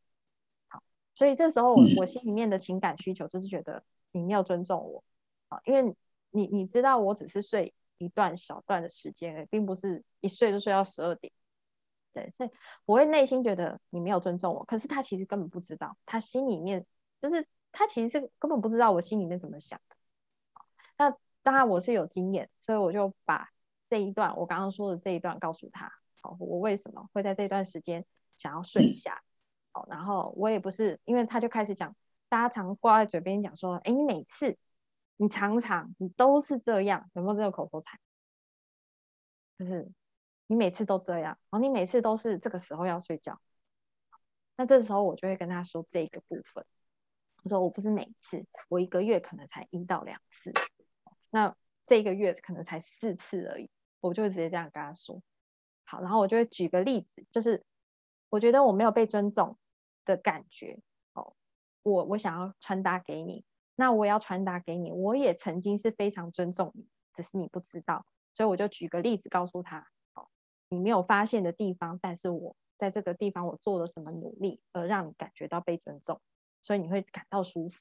[0.68, 0.82] 好，
[1.14, 3.82] 所以这时候我我心里面的情感需求就是觉得
[4.12, 5.02] 你没有尊重我
[5.48, 5.94] 啊，因为
[6.30, 11.32] 你你知道我只是睡一段小段的时间，并不是一睡就睡到十二点。
[12.14, 12.50] 对，所以
[12.86, 16.86] 我会内心觉得你没有尊重我，可是他其实根本不知道，他心里面
[17.20, 19.96] 就是他其实是根本不知道我心里面怎么想的。
[20.96, 23.50] 那当然我是有经验，所以我就把。”
[23.86, 25.88] 这一段我刚刚说的这一段，告诉他，
[26.20, 28.04] 好，我为什么会在这段时间
[28.36, 29.22] 想要睡一下，
[29.70, 31.94] 好，然后我也不是，因为他就开始讲，
[32.28, 34.56] 大家常挂在嘴边讲说，哎，你每次，
[35.18, 38.00] 你常常你都是这样，有没有这个口头禅？
[39.58, 39.88] 就是
[40.46, 43.40] 你每次都这样，然后你每次都是这个时候要睡觉，
[44.56, 46.64] 那这时候我就会跟他说这个部分，
[47.42, 50.52] 我说我不是每次，我一个月可能才一到两次，
[51.30, 51.54] 那
[51.86, 53.70] 这一个月可能才四次而已。
[54.00, 55.22] 我就直接这样跟他说，
[55.84, 57.64] 好，然后我就会举个例子，就是
[58.28, 59.56] 我觉得我没有被尊重
[60.04, 60.78] 的感觉，
[61.14, 61.34] 哦，
[61.82, 63.42] 我我想要传达给你，
[63.76, 68.04] 那我也要传达给你，我也曾经是非常尊重你，只是你不知道，
[68.34, 69.88] 所以我就举个例子告诉他，
[70.74, 76.20] 你没有发现的地方，但是我在这个地方我做了什么努力，而让你感觉到被尊重，
[76.60, 77.80] 所以你会感到舒服，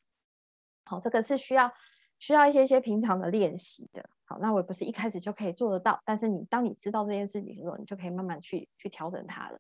[0.86, 1.72] 好，这个是需要。
[2.20, 9.60] 需要一些些平常的练习的，好，那我也不是一开始就可以做得到，但是你当你知道这件事情的时候，你就可以慢慢去去调整它了，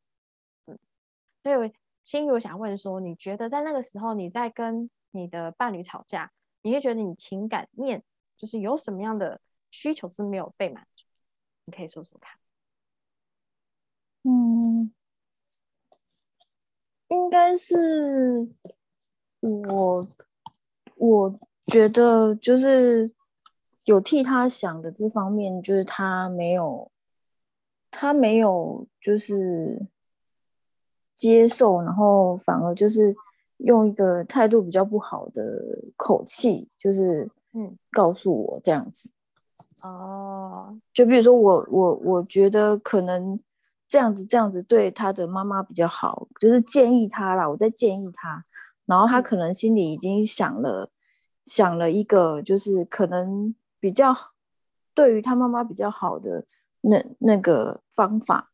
[0.67, 0.79] 嗯，
[1.41, 1.73] 所以
[2.05, 8.01] 心如想问说，你觉得在那个时候你在跟你的伴侣吵架，你会觉得你情感面
[8.37, 11.05] 就是有什么样的需求是没有被满足？
[11.65, 12.39] 你可以说说看。
[14.23, 14.91] 嗯，
[17.07, 18.47] 应该是
[19.39, 20.03] 我
[20.97, 21.39] 我。
[21.67, 23.09] 觉得就是
[23.85, 26.91] 有替他想的这方面，就是他没有，
[27.89, 29.87] 他没有就是
[31.15, 33.15] 接受，然后反而就是
[33.59, 39.09] 用一个态度比较不好的口气，就是嗯告诉我这样子。
[39.85, 43.39] 哦，就比如说我我我觉得可能
[43.93, 48.43] 这样子这样子对他的妈妈比较好，就是建议他啦，我在建议他，
[48.87, 50.89] 然后他可能心里已经想了。
[51.45, 54.15] 想了一个，就是可能比较
[54.93, 56.45] 对于他妈妈比较好的
[56.79, 58.53] 那那个方法，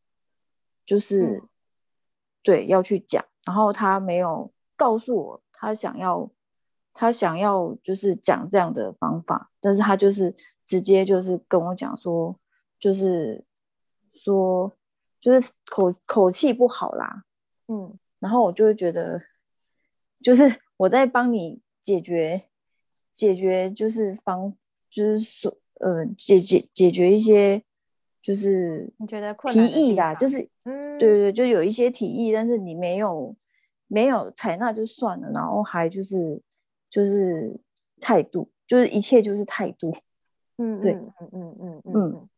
[0.84, 1.44] 就是
[2.42, 6.28] 对要去讲，然后他没有告诉我他想要
[6.92, 10.34] 他想要就是讲这样的方法，但是他就是
[10.66, 12.36] 直接就是跟我讲说，
[12.76, 13.44] 就是
[14.12, 14.72] 说
[15.20, 17.24] 就是口口气不好啦，
[17.68, 19.20] 嗯，然后我就会觉得，
[20.20, 22.46] 就是我在帮你解决。
[23.12, 24.54] 解决就是方，
[24.88, 27.62] 就是说，呃，解解解决一些，
[28.22, 33.36] 就是你觉得提议啦，就是，嗯，对对，就有一些提议，但是你没有
[33.88, 36.40] 没有采纳就算了，然后还就是
[36.88, 37.54] 就是
[38.00, 39.94] 态度，就是一切就是态度，
[40.56, 42.28] 嗯，对，嗯嗯嗯嗯，好，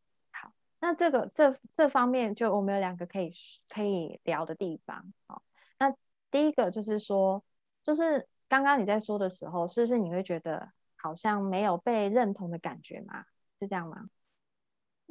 [0.82, 3.32] 那这个这这方面就我们有两个可以
[3.70, 5.42] 可以聊的地方，好，
[5.78, 5.90] 那
[6.30, 7.42] 第一个就是说，
[7.82, 8.28] 就是。
[8.48, 13.24] 刚刚你在说的时候，是不是你会觉得好像没有被认同的感觉吗？
[13.58, 14.10] 是这样吗？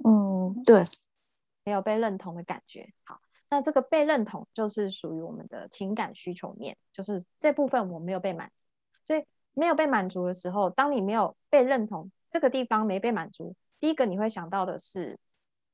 [0.05, 0.83] 嗯，对，
[1.63, 2.93] 没有被认同的感觉。
[3.03, 3.19] 好，
[3.49, 8.51] 那这个被认同就是属于我们的情感需求面，就是这部分我没有被满，
[9.07, 15.17] 所以没有被满足的时候，当你没有被认同，这个地方没被满足，第一个你会想到的是，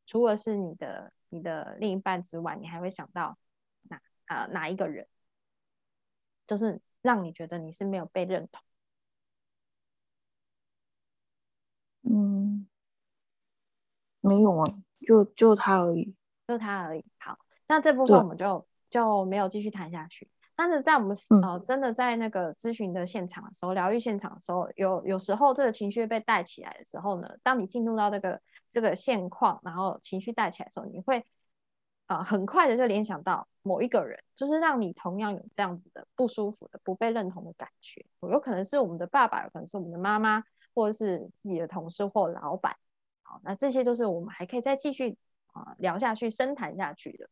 [0.08, 3.38] 除了是你的你的另一半之外，你还会想到
[3.84, 5.06] 哪啊哪一个人？
[6.48, 6.82] 就是。
[7.04, 8.62] 让你觉得你是没有被认同，
[12.02, 12.68] 嗯，
[14.20, 14.66] 没有啊，
[15.06, 16.14] 就就他而已，
[16.46, 17.06] 就他而已。
[17.20, 17.38] 好，
[17.68, 20.28] 那这部分我们就就没有继续谈下去。
[20.54, 31.26] 但是在我们嗯呃真的在那个咨询的现场的时候，疗愈现场的时候，有有时候这个情绪被带起来的时候呢，当你进入到这个这个现况，然后情绪带起来的时候，你会
[32.06, 38.06] 啊、很快的就联想到某一个人，就是让你同样有这样子的不舒服的、不被认同的感觉。
[38.22, 40.42] 有可能是我们的爸爸，有可能是我们的妈妈，
[40.74, 42.74] 或者是自己的同事或老板。
[43.24, 45.18] 好，那这些就是我们还可以再继续
[45.52, 47.30] 啊、聊下去、深谈下去的。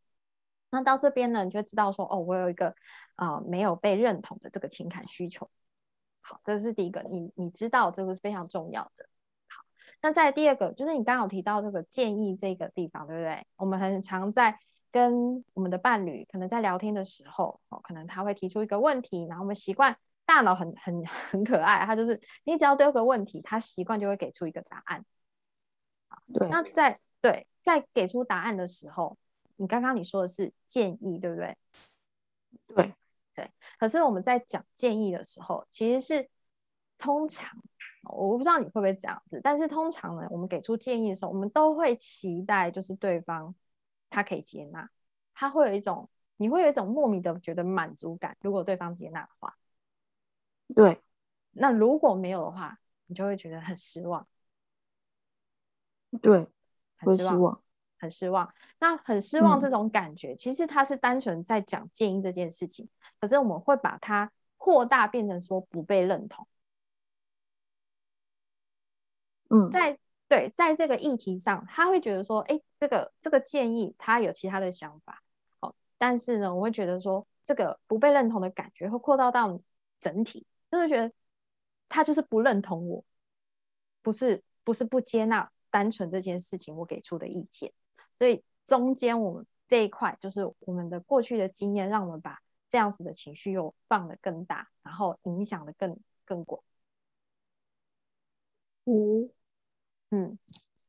[0.72, 2.76] 那到这边呢，你就知道说，哦，我有一个
[3.16, 5.50] 啊、没有被认同的这个情感需求。
[6.20, 9.08] 好，这是第一个，你你知道这个是非常重要的。
[9.86, 13.46] 好，那在第二个，就是你刚好提到这个建议这个地方，对不对？
[13.56, 14.58] 我们很常在
[14.92, 25.04] 跟我们的伴侣可能在聊天的时候，哦，可能他会提出一个问题，然后我们习惯大脑很很 很可爱，他就是你只要丢个问题，他习惯就会给出一个答案。
[26.34, 29.18] 对，那在对在给出答案的时候，
[29.58, 31.56] 你刚刚你说的是建议，对不对
[32.76, 32.94] 对？
[33.36, 36.30] 对，可是我们在讲建议的时候，其实是
[36.98, 37.50] 通常
[38.04, 43.54] 我不知道你会不会这样子，但是通常呢，我们给出建议的时候，我们都会期待就是对方
[44.10, 44.90] 他可以接纳，
[45.34, 49.56] 他会有一种你会有一种莫名的觉得满足感，如果对方接纳的话，
[50.76, 51.02] 对，
[51.52, 54.28] 那如果没有的话，你就会觉得很失望，
[56.22, 56.48] 对，
[56.98, 57.62] 很失望。
[57.98, 58.54] 很失望。
[58.78, 62.88] 那很失望嗯这种感觉，其实他是单纯在讲建议这件事情，
[63.20, 66.46] 可是我们会把它扩大变成说不被认同。
[69.56, 69.98] 嗯，在
[70.28, 75.24] 对，在这个议题上，他会觉得说，哎，这个这个建议他有其他的想法，
[75.60, 79.58] 好，但是呢，我会觉得说，这个不被认同的感觉会扩大到
[80.00, 81.10] 整体，就是觉得
[81.88, 83.04] 他就是不认同我，
[84.02, 87.72] 不是不是不接纳单纯这件事情我给出的意见，
[88.18, 96.62] 所以中间我们这一块就是我们的过去的经验，让我们把这样子的情绪又放得更大，然后影响的更更广。
[98.88, 99.30] 嗯，
[100.16, 100.38] 嗯，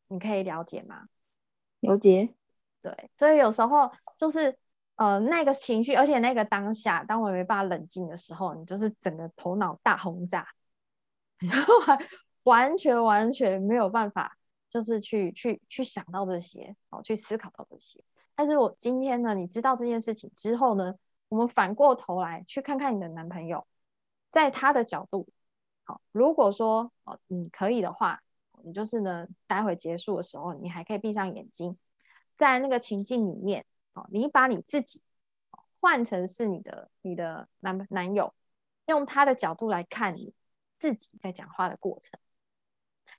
[0.07, 1.09] 你可以了解吗？
[1.81, 2.33] 了解，
[2.81, 4.57] 对，所以有时候就是
[4.95, 10.47] 呃那个情绪，而且那个当下，当我没办法冷静的时候，你就是整个头脑大轰炸，
[11.39, 11.99] 然后还
[12.45, 14.39] 完全完全没有办法，
[14.71, 18.01] 就是去去去想到这些，哦，去思考到这些。
[18.37, 20.95] 但是我今天呢，你知道这件事情之后呢，
[21.29, 23.67] 我们反过头来去看看你的男朋友，
[24.31, 25.27] 在他的角度，
[25.83, 28.23] 好，如果说哦你可以的话，
[28.67, 31.79] 你就是呢，待会结束的时候，你还可以闭上眼睛，
[32.35, 35.01] 在那个情境里面，哦，你把你自己
[35.79, 38.35] 换成是你的你的男男友，
[38.87, 40.35] 用他的角度来看你
[40.77, 42.19] 自己在讲话的过程，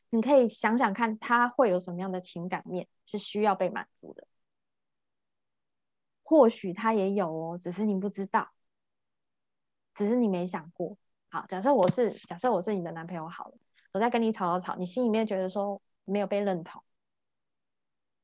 [0.10, 4.28] 你可以想想看，他会有什么样的情感面是需要被满足的。
[6.24, 8.52] 或许他也有哦，只是你不知道，
[9.94, 10.98] 只是你没想过。
[11.30, 13.58] 好，假设我是假设我是你的男朋友好了，
[13.92, 16.84] 我在跟你吵吵吵，你心里面觉得说没有被认同，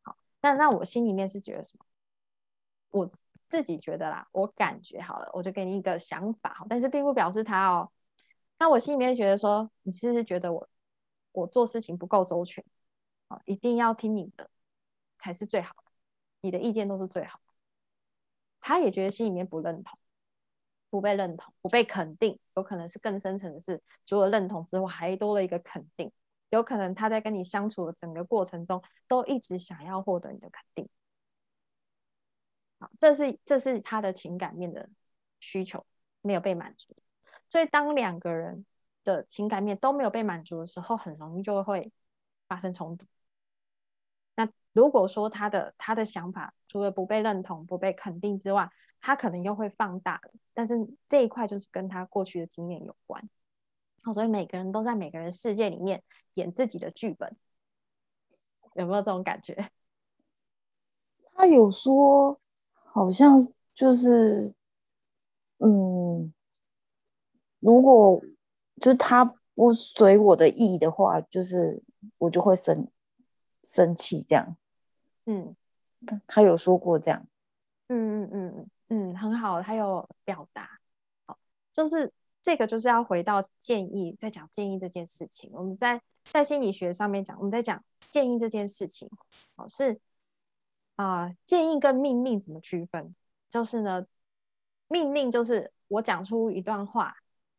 [0.01, 1.85] 好，那那我心里面是觉得什么？
[2.89, 3.09] 我
[3.49, 7.91] 自己觉得啦，我感觉好了，我就给你一个想法，但是并不表示他哦。
[8.59, 10.69] 那我心里面觉得说，你是不是觉得我
[11.31, 12.63] 我做事情不够周全？
[13.29, 14.49] 啊，一定要听你的
[15.17, 15.91] 才是最好的，
[16.41, 17.53] 你的意见都是最好的。
[18.59, 19.97] 他也觉得心里面不认同，
[20.93, 26.11] 不被认同，不被肯定，有可能是更深层的是，除了认同之外，还多了一个肯定。
[26.51, 30.87] 有可能他在跟你相处的整个过程中，都一直想要获得你的肯定。
[32.77, 34.87] 好，这是这是他的情感面的
[35.39, 35.83] 需求
[36.21, 36.95] 没有被满足，
[37.49, 38.63] 所以当两个人
[39.03, 41.91] 的情感面都没有被满足的时候，很容易就会
[42.47, 43.07] 发生冲突。
[44.73, 48.69] 如果说他的他的想法除了不被认同、不被肯定之外，
[48.99, 50.19] 他可能又会放大。
[50.53, 50.75] 但是
[51.07, 53.29] 这一块就是跟他过去的经验有关。
[54.03, 56.03] 好，所以每个人都在每个人世界里面
[56.33, 57.35] 演自己的剧本，
[58.73, 59.69] 有没有这种感觉？
[61.35, 62.37] 他有说，
[62.73, 63.39] 好像
[63.73, 64.53] 就是，
[65.57, 66.33] 嗯，
[67.59, 68.21] 如果
[68.81, 69.23] 就是他
[69.55, 71.81] 不随我的意的话，就是
[72.19, 72.87] 我就会生
[73.63, 74.57] 生气这样。
[75.25, 75.55] 嗯
[76.05, 77.25] 他他有说过这样，
[77.87, 80.79] 嗯嗯嗯嗯嗯，很好，他有表达。
[81.25, 81.37] 好，
[81.71, 82.11] 就是
[82.41, 85.49] 这个就是要回到建议，在讲建议这件事情。
[85.53, 89.09] 我们在在心理学上面讲，我们在讲建议这件事情，
[89.55, 89.99] 哦，是
[90.97, 93.15] 啊、呃建议跟命令怎么区分？
[93.49, 94.05] 就是呢，
[94.89, 97.15] 命令就是我讲出一段话，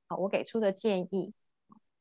[0.06, 1.32] 好，我给出的建议，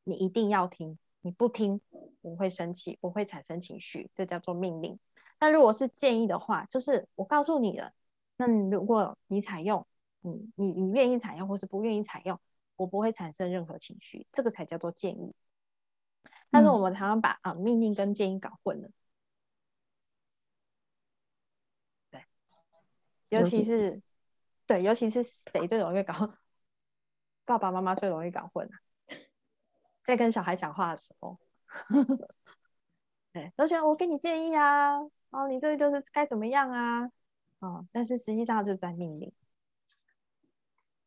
[0.04, 1.80] 你一定要听，你不听，
[2.22, 5.00] 我会生气，我会产生情绪，这叫做命令。
[5.44, 7.92] 那如果是建议的话，就是我告诉你了，
[8.38, 9.86] 那你如果你采用，
[10.22, 12.40] 你你你愿意采用或是不愿意采用，
[12.78, 15.36] 我不会产生任何情绪，这个才叫做建议。
[16.50, 18.90] 但是我们常常把啊命令跟建议搞混了，
[22.10, 22.24] 对，
[23.28, 24.02] 尤其是
[24.66, 26.38] 对，尤其是谁最容易搞？
[27.44, 28.80] 爸爸妈妈最容易搞混啊，
[30.06, 31.38] 在跟小孩讲话的时候，
[33.34, 34.96] 对，都觉得我给你建议啊，
[35.32, 37.10] 哦，你这个就是该怎么样啊，
[37.60, 39.34] 哦，但是实际上就是在命令。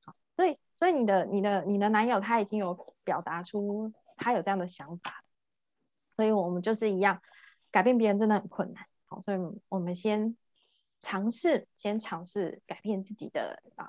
[0.05, 2.75] 好，所以，所以你的、你的、你的男友他已经有
[3.05, 5.23] 表达出他有这样的想法，
[5.93, 7.23] 所以我们就是一样，
[7.71, 8.85] 改变别人真的很困难。
[9.05, 10.37] 好，所以我们先
[11.01, 13.87] 尝试，先尝试改变自己的啊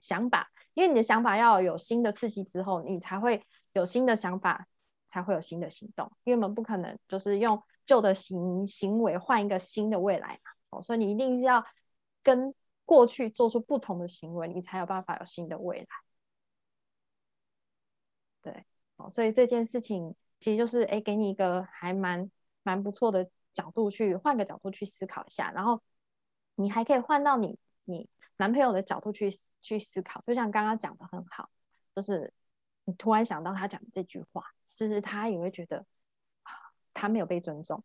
[0.00, 0.50] 想法。
[0.72, 4.66] 因为你的想法要有新的刺激之后，你才会有新的想法，
[5.06, 6.10] 才会有新的行动。
[6.24, 11.64] 因为我们不可能就是用旧的行行为换一个新的未来嘛，哦，所以你一定是要
[12.22, 12.54] 跟
[12.84, 15.86] 过去做出不同的行为，你才有办法有新的未来。
[18.42, 18.64] 对，
[18.96, 22.30] 哦，所以这件事情其实就是哎，给你一个还蛮
[22.62, 25.82] 蛮不错的角度去换个角度去思考一下，然后
[26.54, 28.08] 你还可以换到你你。
[28.36, 29.30] 男朋友的角度去
[29.60, 31.48] 去思考，就像刚刚讲的很好，
[31.94, 32.32] 就是
[32.84, 35.86] 你突然想到他讲的这句话，其实他也会觉得
[36.94, 37.84] 他没有被尊重，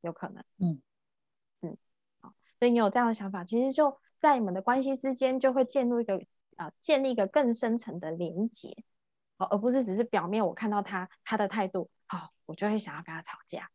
[0.00, 0.80] 有可能，嗯
[1.60, 1.76] 嗯，
[2.20, 6.24] 好，所以你有这样的想法，其实就在你们的关系之间就会建立一个
[6.56, 8.74] 啊，建立一个更深层的连接，
[9.36, 13.70] 哦，而不是只是表面我看到他他的态度好，我就会想要跟他吵架。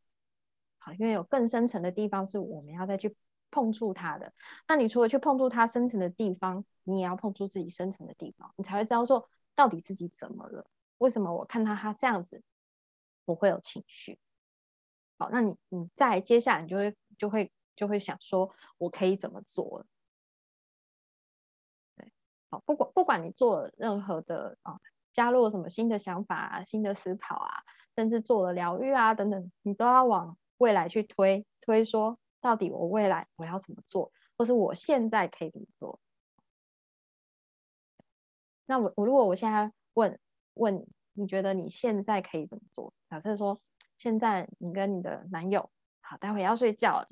[0.78, 3.16] 好因为有更深层的地方是我们要再去
[3.50, 4.32] 碰触他的。
[4.68, 10.68] 那你除了去碰触他深层的地方，你也要碰触自己深层的地方，你才会知道说到底自己怎么了？
[11.00, 12.41] 为什么我看到他这样子，
[13.26, 14.20] 我会有情绪？
[15.18, 19.86] 好，那你你再接下来你就会就会就会想说，我可以怎么做？
[21.96, 22.12] 对，
[22.50, 24.80] 好，不管不管你做了任何的啊，
[25.14, 27.64] 加入了什么新的想法啊、新的思考啊，
[27.96, 30.38] 甚至做了疗愈啊等等，你都要往。
[30.60, 36.00] 未来去推推说，到底我未来我要怎么做，或是我现在可以怎么做？
[38.66, 40.18] 那我我如果我现在问
[40.56, 42.93] 问，你觉得你现在可以怎么做？
[43.10, 43.58] 假设说
[43.97, 45.70] 现在你跟你的男友
[46.01, 47.08] 好，待会要睡觉了，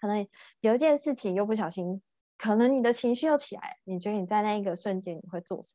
[0.00, 0.26] 可能
[0.60, 2.00] 有一件事情又不小心，
[2.38, 5.74] 可能你的情绪又起来，你觉得你在那一个瞬间你会做什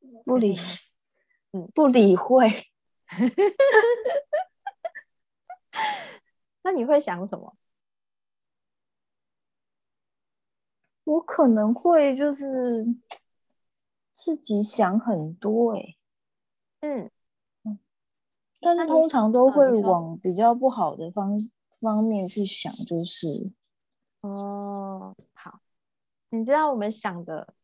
[0.00, 0.22] 么？
[0.24, 0.56] 不理。
[1.52, 2.46] 嗯不理会，
[6.62, 7.56] 那你会想什么？
[11.06, 12.84] 我可能会就是
[14.12, 15.96] 自己想很多，哎，
[16.80, 17.10] 嗯
[17.62, 17.78] 嗯，
[18.60, 21.36] 但是通常都会往比较不好的方
[21.80, 23.52] 方面去想，就是
[24.22, 25.60] 哦，好，
[26.30, 27.54] 你知道我们想的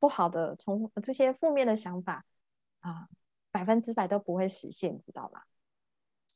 [0.00, 2.24] 不好的，从这些负面的想法。
[2.80, 3.08] 啊，
[3.50, 5.42] 百分之百都不会实现，知道吗？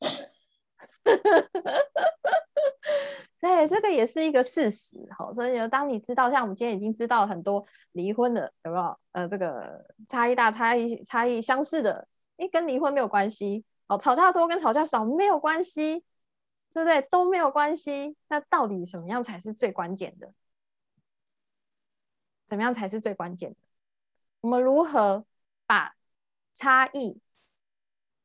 [3.40, 4.98] 对，这个也是一个事实。
[5.16, 9.00] 好，所以当你知道，像我们今天已经知道很多离婚的有没有？
[9.12, 13.64] 呃，这个差异大、差异差异相似的，诶，跟离婚没有关系。
[13.88, 16.04] 哦，吵架多跟吵架少没有关系，
[16.72, 17.00] 对不对？
[17.10, 18.16] 都没有关系。
[18.28, 20.32] 那到底什么样才是最关键的？
[22.46, 23.56] 怎么样才是最关键的？
[24.42, 25.24] 我们如何
[25.66, 25.94] 把？
[26.52, 27.18] 差异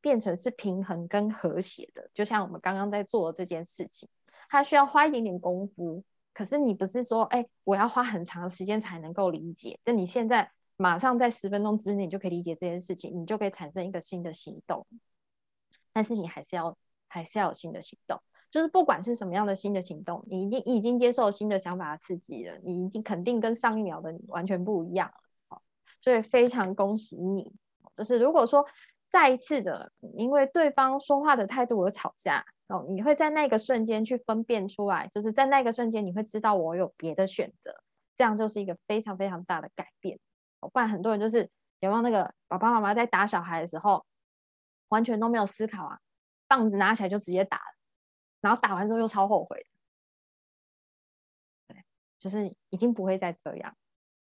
[0.01, 4.09] 变成是平衡跟和谐的，就像我们刚刚在做的这件事情，
[4.47, 6.03] 它需要花一点点功夫。
[6.33, 9.79] 可是你不是说，哎，我要花很长时间才能够理解？
[9.85, 14.85] 那你现在马上在十分钟之内，你就可以理解这件事情，你就可以产生一个新的行动。
[15.93, 16.77] 但是你还是要，
[17.07, 18.19] 还是要有新的行动。
[18.51, 25.07] 就是不管是什么样的新的行动，你一定已经接受新的想法的刺激了，你已经肯定跟上一秒的你完全不一样
[25.49, 25.61] 了。
[26.01, 27.51] 所以非常恭喜你。
[27.95, 28.65] 就是如果说
[29.09, 37.83] 再一次的因为对方说话的态度而吵架哦，你会在那个瞬间去分辨出来，就是在那个瞬间你会知道我有别的选择，
[38.15, 40.19] 这样就是一个非常非常大的改变。
[40.59, 41.49] 不然很多人就是
[41.79, 44.05] 有没有那个爸爸妈妈在打小孩的时候，
[44.87, 45.99] 完全都没有思考啊，
[46.47, 47.75] 棒子拿起来就直接打了，
[48.41, 49.65] 然后打完之后又超后悔。
[51.67, 51.85] 对，
[52.17, 53.75] 就是已经不会再这样。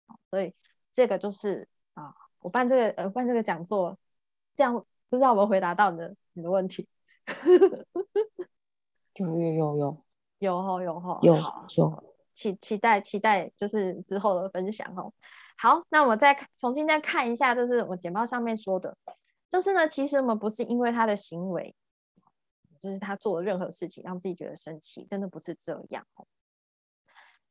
[0.09, 0.55] 哦所以
[0.93, 2.15] 这个就是啊。
[2.41, 3.99] 我办这个呃办这个讲座，
[4.55, 4.73] 这样
[5.09, 6.89] 不知道有没有回答到你的你的问题？
[9.15, 10.05] 有有有有
[10.39, 11.35] 有吼有吼有
[11.77, 15.13] 有期期待期待就是之后的分享哦。
[15.59, 18.95] 好，那我再重新再看一下，就是我简报上面说的，
[19.49, 21.75] 就是呢，其实我们不是因为他的行为，
[22.79, 26.27] 就是他做了任何事情让自己觉得生气，真的不是这样哦。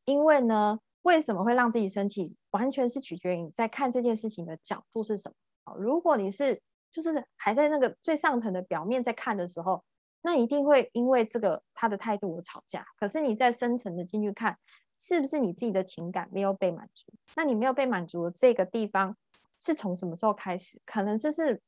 [0.03, 5.35] 因为呢，为什么会让自己生气，完全是取决于你在看这件事情的角度是什么。
[5.63, 6.61] 哦，如果你是
[7.01, 9.83] 就是还在那个最上层的表面在看的时候，
[10.21, 12.85] 那一定会因为这个他的态度而吵架。
[12.97, 14.57] 可是你在深层的进去看。
[14.97, 17.11] 是不是你自己的情感没有被满足？
[17.35, 19.15] 那你没有被满足的这个地方
[19.59, 20.81] 是从什么时候开始？
[20.85, 21.61] 可能就是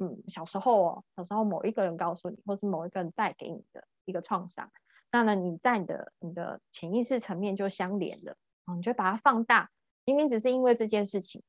[0.00, 4.70] 嗯小时候哦，小时候某一个人告诉你，或是某一个人带给你的一个创伤。
[5.10, 9.70] 那呢，你在你的你的潜意识层面就相连了啊，你就把它放大。
[10.04, 11.42] 明明只是因为这件事情，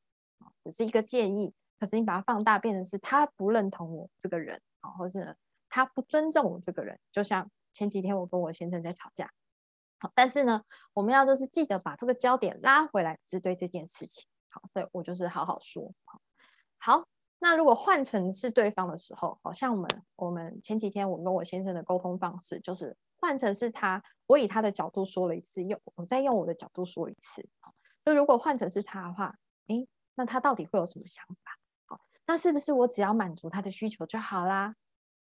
[0.63, 5.35] 只是一个建议，可是你把它放大，变成是他不认同我这个人啊，或是
[5.69, 6.99] 他不尊重我这个人。
[7.11, 9.29] 就像前几天我跟我先生在吵架。
[9.99, 10.61] 好，但是呢，
[10.93, 14.27] 我们要就是记得把这个焦点拉回来，是对这件事情。
[14.49, 15.93] 好，对我就是好好说。
[16.03, 16.21] 好，
[16.77, 17.07] 好，
[17.39, 27.47] 那如果换成是对方的时候，好像我们我们前几天我跟我先生的沟通方式，就是换成是他，我以他的角度说了一次，用我再用我的角度说一次。
[27.59, 27.73] 好，
[28.03, 31.57] 就如果换成是他的话，诶，那他到底会有什么想法？
[32.27, 34.75] 那是不是我只要满足他的需求就好啦？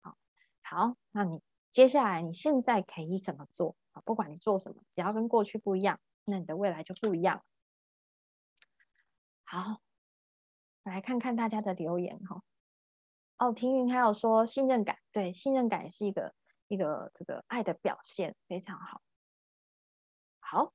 [0.02, 0.18] 好，
[0.64, 3.76] 好，那你接下来你现在可以怎么做？
[4.06, 7.44] 不管你做什么，只要跟过去不一样，那你的未来就不一样。
[9.44, 9.82] 好，
[10.84, 12.42] 来看看大家的留言哈。
[13.38, 16.34] 哦，听云还有说信任感，对，信任感是一个
[16.68, 19.02] 一个这个爱的表现，非常好。
[20.40, 20.74] 好，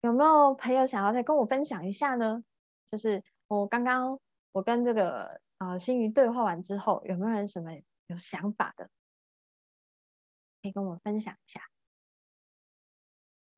[0.00, 2.42] 有没有朋友想要再跟我分享一下呢？
[2.86, 3.22] 就是
[3.60, 4.18] 我刚刚
[4.52, 7.70] 我跟这个啊星鱼对话完之后，有没有人什么
[8.06, 8.90] 有想法的？
[10.62, 11.60] 可以跟我分享一下，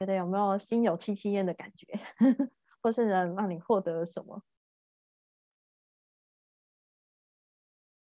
[0.01, 1.87] 觉得有没有心有戚戚焉的感觉，
[2.83, 4.43] 或是能让你获得什么？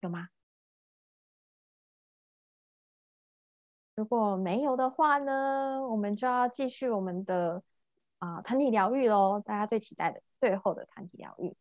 [0.01, 0.29] 有吗？
[3.95, 7.63] 如果没有的话呢，我们就要继续我们的
[8.19, 11.55] 啊团体疗愈喽，大家最期待的最后的团体疗愈。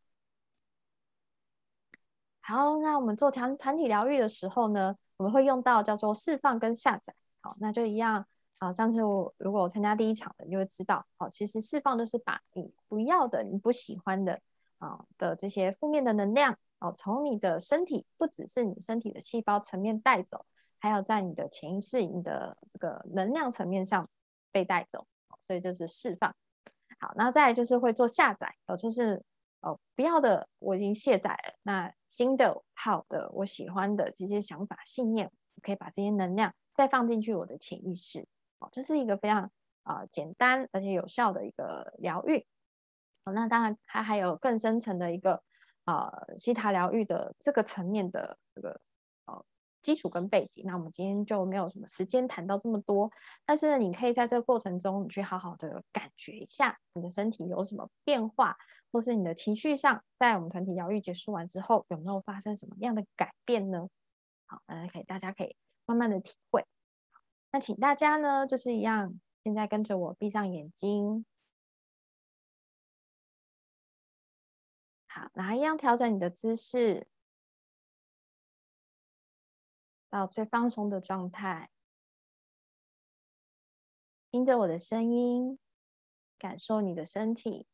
[2.50, 4.95] 好，那我们做团团体疗愈的时候呢？
[5.18, 8.26] 我们会用到叫做释放跟下载，好，那就一样
[8.58, 8.74] 啊。
[8.74, 14.39] 上次我如果我参加第一场的，你就会知道，好，其实释放就是把你不要的、你不喜欢的
[14.80, 20.43] 啊的这些负面的能量，哦，从你的身体，不只是你身体的细胞层面带走，
[20.80, 24.10] 还有在你的潜意识、你的这个能量层面上
[24.52, 25.06] 被带走，
[25.45, 26.34] 所以就是释放。
[27.00, 29.22] 好，那再就是会做下载，哦，就是
[29.62, 31.93] 哦不要的我已经卸载了，那。
[32.07, 35.32] 新的好的，我喜欢的这些想法、信念，
[35.62, 38.26] 可以把这些能量再放进去我的潜意识。
[38.57, 39.51] 哦，这是一个非常
[39.84, 42.39] 啊简单而且有效的一个疗愈。
[43.26, 45.43] 哦，那当然它还有更深层的一个
[45.86, 48.82] 啊西塔疗愈的这个层面的这个
[49.26, 49.45] 呃
[49.82, 50.63] 基础跟背景。
[50.65, 53.11] 那我们今天就没有什么时间谈到这么多，
[53.45, 58.57] 但是呢，你可以在这个过程中，你去好好的感觉一下你的身体有什么变化。
[58.91, 63.88] 或是你的情绪上，在我们团体疗愈结束完之后，有没有发生什么样的改变呢？
[64.47, 65.55] 好，大家可以，大家可以
[65.86, 66.65] 慢慢的体会。
[67.51, 69.13] 那请大家呢，就是一样，
[69.43, 71.23] 现在跟着我闭上眼睛。
[75.05, 77.05] 好，然后一样调整你的姿势，
[80.10, 81.70] 到最放松的状态，
[84.32, 85.60] 听着我的声音，
[86.38, 87.68] 感受你的身体。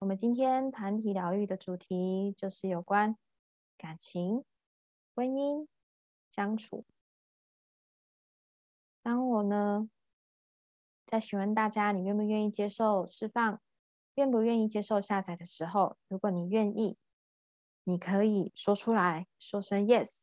[0.00, 3.16] 我们今天团体疗愈的主题就是有关
[3.78, 4.44] 感情、
[5.14, 5.68] 婚姻、
[6.28, 6.84] 相处。
[9.00, 9.88] 当我呢
[11.06, 13.60] 在询问大家你愿不愿意接受释放，
[14.14, 16.98] 愿不愿意接受下载的时候，如果你愿意，
[17.84, 20.22] 你可以说出来说声 yes，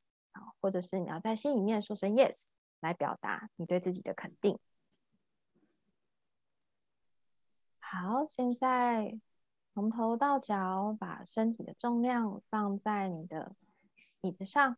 [0.61, 2.47] 或者是你要在心里面说声 yes
[2.79, 4.57] 来表达你对自己的肯定。
[7.79, 9.19] 好，现在。
[9.75, 13.55] 从头到脚，把身体的重量放在你的
[14.19, 14.75] 椅子上，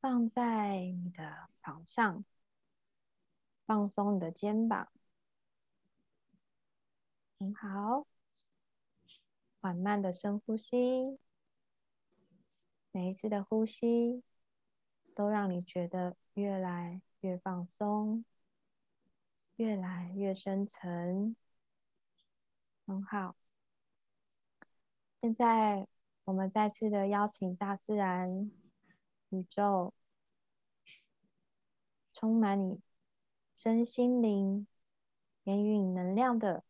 [0.00, 2.24] 放在你的床上，
[3.66, 4.88] 放松你的肩膀，
[7.38, 8.06] 很好。
[9.60, 11.18] 缓慢的深呼吸，
[12.92, 14.22] 每一次的呼吸
[15.18, 18.24] 都让你觉得越来越放松，
[19.56, 21.34] 越来越深沉，
[22.86, 23.34] 很好。
[25.20, 25.88] 现在，
[26.22, 28.48] 我们再次的邀请大自然、
[29.30, 29.92] 宇宙，
[32.14, 32.80] 充满你
[33.56, 34.68] 身心灵、
[35.42, 36.62] 言语能量的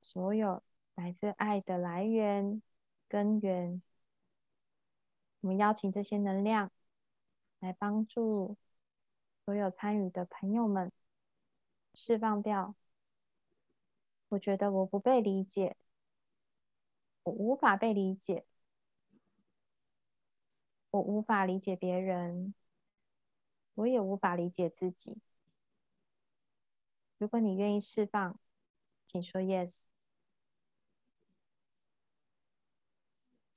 [0.00, 0.62] 所有
[0.94, 2.62] 来自爱的来源、
[3.08, 3.82] 根源。
[5.40, 6.70] 我们邀请这些能量
[7.60, 8.56] 来帮助
[9.44, 10.92] 所有参与的朋友们
[11.94, 12.74] 释放掉。
[14.30, 15.76] 我觉得我不被理解，
[17.22, 18.44] 我无法被理解，
[20.90, 22.52] 我无法理解别人，
[23.74, 25.18] 我也无法理解自己。
[27.16, 28.38] 如果你愿意释放，
[29.06, 29.86] 请说 yes。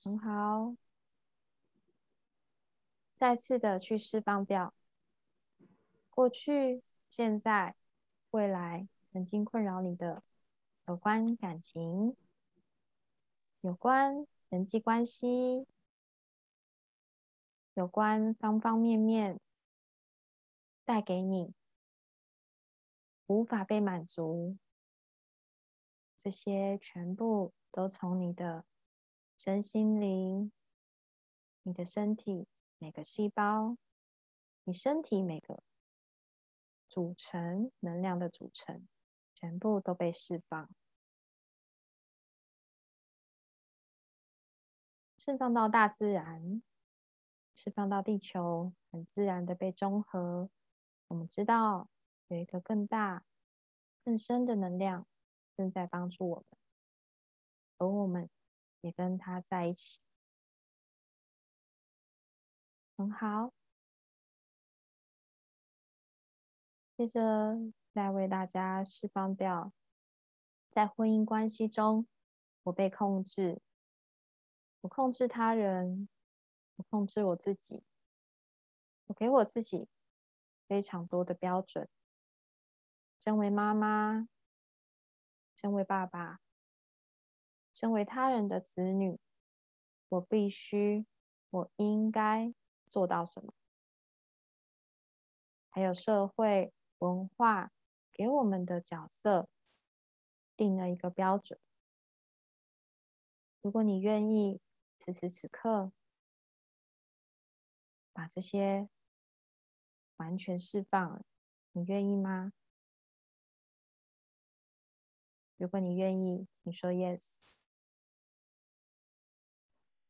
[0.04, 0.76] 很好，
[3.22, 4.74] 再次的去释放掉
[6.10, 7.76] 过去、现在、
[8.32, 10.24] 未来曾经困扰你的
[10.88, 12.18] 有关感情、
[13.62, 15.68] 有关人际关系、
[17.76, 19.40] 有关方方面面
[20.84, 21.54] 带给你。
[23.28, 24.58] 无法被满足，
[26.18, 28.66] 这些全部都从你的
[29.38, 30.52] 身心灵、
[31.62, 32.48] 你的身体
[32.82, 33.78] 每个细胞、
[34.64, 35.62] 你身体每个
[36.90, 38.88] 组成能量的组成，
[39.36, 40.68] 全部都被释放，
[45.20, 46.64] 释放到大自然，
[47.54, 50.50] 释放到地球，很自然的被中和。
[51.10, 51.88] 我们知道。
[52.28, 53.26] 有一个更大、
[54.06, 55.06] 更深的能量
[55.54, 56.46] 正在帮助我们，
[57.78, 58.30] 而我们
[58.80, 60.00] 也跟他在一起，
[63.02, 63.52] 很好。
[66.96, 67.58] 接着
[67.92, 69.74] 再为大家释放掉，
[70.70, 72.08] 在婚姻关系中，
[72.62, 73.60] 我被控制，
[74.82, 76.08] 我控制他人，
[76.76, 77.84] 我控制我自己，
[79.08, 79.90] 我给我自己
[80.68, 81.90] 非常多的标准。
[83.20, 84.28] 身为妈妈，
[85.56, 86.40] 身为爸爸，
[87.74, 89.20] 身为他人的子女，
[90.10, 91.08] 我必须，
[91.50, 92.54] 我应该
[92.92, 93.54] 做到什么？
[95.70, 97.72] 还有社会文化
[98.12, 99.48] 给我们的角色
[100.58, 101.58] 定了一个标准。
[103.62, 104.60] 如果你愿意，
[105.00, 105.94] 此时此刻
[108.12, 108.90] 把这些
[110.18, 111.24] 完全释放，
[111.72, 112.52] 你愿意吗？
[115.56, 117.38] 如果你愿意，你说 yes。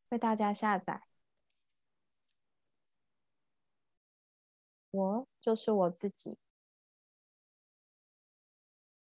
[0.10, 1.11] 为大家下载。
[4.92, 6.38] 我就是我自己，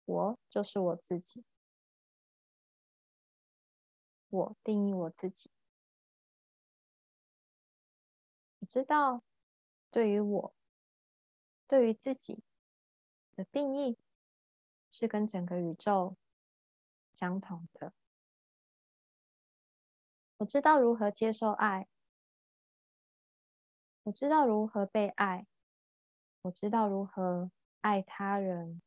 [0.04, 1.44] 我就是我自己，
[4.28, 5.50] 我定义我自己。
[8.58, 9.22] 我知道，
[9.90, 10.54] 对于我，
[11.66, 12.42] 对于自己
[13.34, 13.98] 的定义，
[14.90, 16.16] 是跟整个宇宙。
[17.14, 17.92] 相同的，
[20.36, 21.88] 我知道如何接受爱，
[24.04, 25.48] 我知道如何被爱，
[26.42, 28.80] 我知道如何爱他人，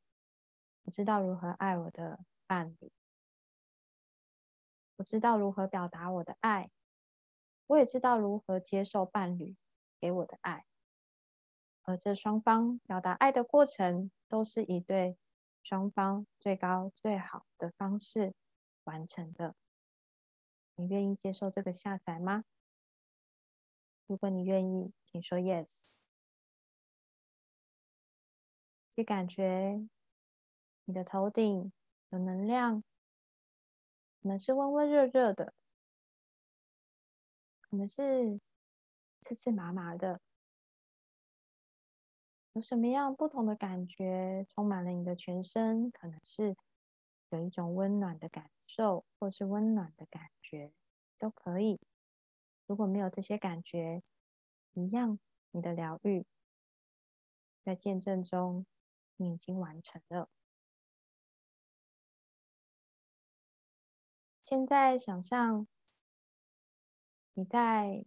[0.84, 2.92] 我知道如何爱我的伴侣，
[4.98, 6.72] 我知道如何表达我的爱，
[7.68, 9.56] 我也知道如何接受伴侣
[10.00, 10.66] 给我的爱，
[11.84, 15.18] 而这双方表达爱的过程，都是以对。
[15.64, 18.34] 双方最高最好的方式
[18.86, 19.54] 完成的，
[20.74, 22.46] 你愿意接受这个下载吗？
[24.08, 26.01] 如果你愿意，请说 yes。
[28.92, 29.88] 去感觉
[30.84, 31.72] 你的头顶
[32.10, 32.84] 有能量，
[34.22, 35.54] 可能是温温热热的，
[37.62, 38.40] 可能是
[39.22, 40.20] 刺刺麻麻的。
[42.54, 45.90] 有什么样不同的感觉充满了你的全身？
[45.90, 46.54] 可能是
[47.30, 50.74] 有一种温暖的感受，或是温暖的感觉，
[51.18, 51.80] 都可以。
[52.68, 54.04] 如果没有这些感觉，
[54.74, 55.18] 一样，
[55.52, 56.26] 你的疗愈
[57.64, 58.66] 在见证中，
[59.22, 60.30] 你已经完成了。
[64.44, 65.68] 现在想象
[67.34, 68.04] 你在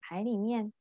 [0.00, 0.72] 海里面。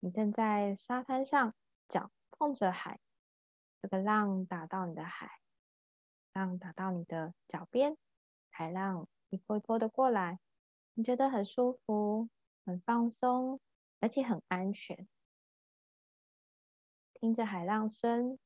[0.00, 1.54] 你正在沙滩上，
[1.88, 3.00] 脚碰着海，
[3.80, 5.40] 这个浪打到你的海，
[6.34, 7.96] 浪打到你的脚边，
[8.50, 10.40] 海浪一波一波的过来，
[10.92, 12.28] 你觉得很舒服、
[12.66, 13.58] 很放松，
[14.00, 15.08] 而且很安全。
[17.24, 18.38] 听着海浪声，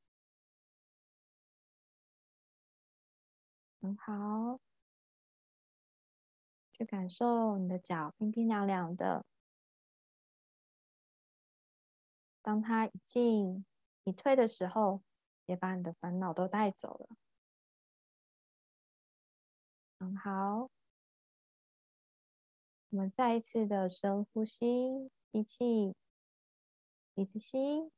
[3.81, 4.61] 很好，
[6.71, 9.25] 去感受你的脚冰冰凉凉的。
[12.41, 13.65] 当他一进
[14.05, 15.01] 一退的时候，
[15.45, 17.09] 也把你的烦恼都带走了。
[19.99, 20.71] 很好。
[22.91, 25.93] 我们再一次的深呼吸，吸气，
[27.13, 27.91] 鼻子吸，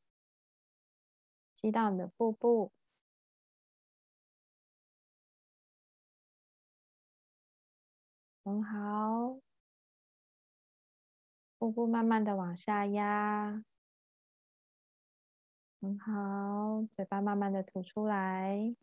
[1.62, 2.72] 吸到你的腹部，
[8.44, 9.40] 很好。
[11.60, 13.64] 腹部慢慢的往下压，
[15.80, 16.84] 很好。
[16.92, 18.76] 嘴巴慢慢的吐出来，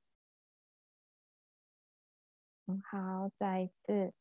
[2.64, 3.28] 很好。
[3.34, 4.14] 再一次。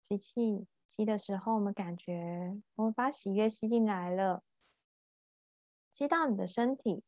[0.00, 4.42] 吸气，吸的时候，我们感觉我们把喜悦吸进来了，
[5.92, 7.04] 吸到你的身体，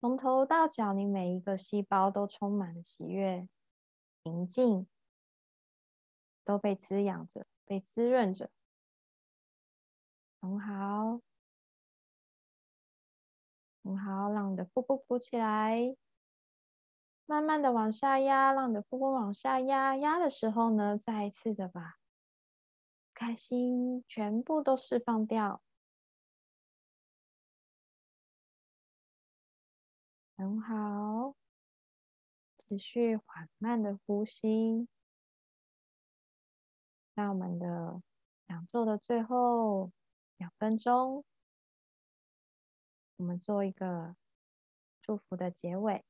[0.00, 3.48] 从头到脚，你每一个细胞都充满了喜悦、
[4.24, 4.88] 宁静，
[6.44, 8.50] 都被滋养着，被滋润着，
[10.40, 11.20] 很好，
[13.84, 15.96] 很好，让你的腹部鼓起来，
[17.24, 21.98] 慢慢的往下压，让你的腹部往下压，压的时候呢，再一次的把。
[23.14, 25.62] 开心，全部都释放掉，
[30.36, 31.34] 很好。
[32.66, 34.88] 持续缓慢的呼吸，
[37.12, 38.02] 那我们的
[38.48, 39.92] 讲座的最后
[40.38, 41.24] 两分钟，
[43.16, 44.16] 我们做一个
[45.02, 46.06] 祝福的结尾。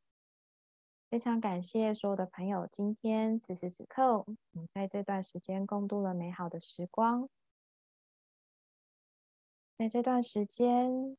[1.10, 7.28] 非常感谢所有的朋友，今天此时此刻，我们在这段时间共度了美好的时光。
[9.76, 11.16] 在这段时间，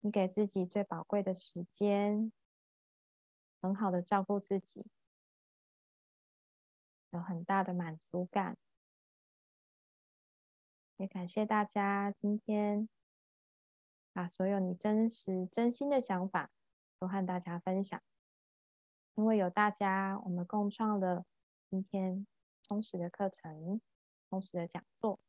[0.00, 2.32] 你给自己最宝贵的时间，
[3.60, 4.86] 很好的照顾自己，
[7.10, 8.56] 有很大的满足感。
[10.96, 12.88] 也感谢大家今天
[14.12, 16.50] 把所有你真实、真心的想法
[16.98, 18.02] 都和大家分享。
[19.14, 21.24] 因为有大家，我们共创了
[21.68, 22.26] 今天
[22.62, 23.80] 充实的课程、
[24.28, 25.20] 充实的讲座，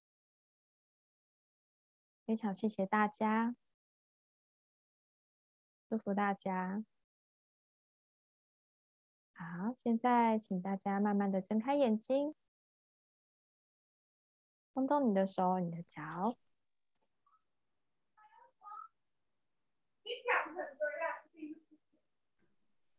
[2.26, 3.56] 非常谢谢大家，
[5.92, 6.86] 祝福大家。
[9.34, 12.34] 好，现在请大家慢慢的睁开眼睛，
[14.74, 16.38] 动动你的手、你的脚。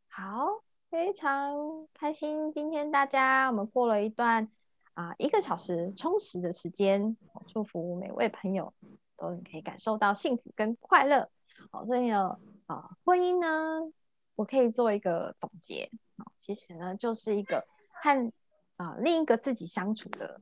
[0.08, 0.62] 好。
[0.90, 4.46] 非常开心，今天大家我们过了一段
[4.92, 7.16] 啊一个小时充实的时间，
[7.48, 8.74] 祝福每位朋友
[9.16, 11.30] 都可以感受到幸福跟快乐。
[11.70, 13.92] 好，所以呢啊婚姻呢，
[14.34, 18.32] 我可以做一个总结啊，其实呢就是一个和
[18.76, 20.40] 啊另一个自己相处的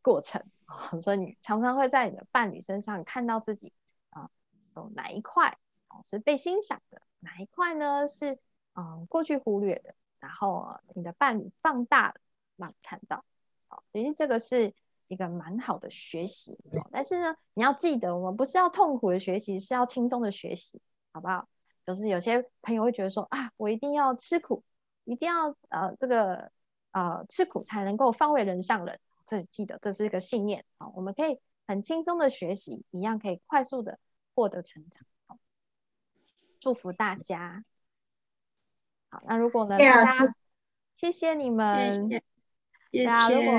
[0.00, 3.72] 过程啊，所以你常常会在你的伴侣身上看到自己
[4.10, 4.28] 啊
[4.76, 5.58] 有哪一块
[6.04, 8.38] 是被欣赏的，哪一块呢是。
[8.76, 12.14] 嗯，过去忽略的，然后你的伴侣放大了，
[12.56, 13.24] 让你看到，
[13.68, 14.74] 啊，其实这个是
[15.14, 16.58] 一个蛮好的学习。
[16.90, 20.78] 但是呢，你要记得，我们不是要痛苦的学习，是要轻松的学习，
[21.12, 21.48] 好不好？
[21.86, 24.62] 就是有些朋友会觉得说啊，我一定要吃苦，
[25.04, 26.50] 一定要呃这个
[26.92, 28.98] 呃吃苦才能够方为人上人。
[29.24, 33.98] 这记得这是一个信念啊，我们可以很轻松的学习，一样可以快速的
[34.34, 35.02] 获得成长。
[36.58, 37.64] 祝福大家。
[39.10, 39.78] 好那如果呢？
[39.78, 40.34] 大家
[40.94, 42.08] 谢谢你们。
[42.90, 43.34] 谢谢。
[43.34, 43.52] 如果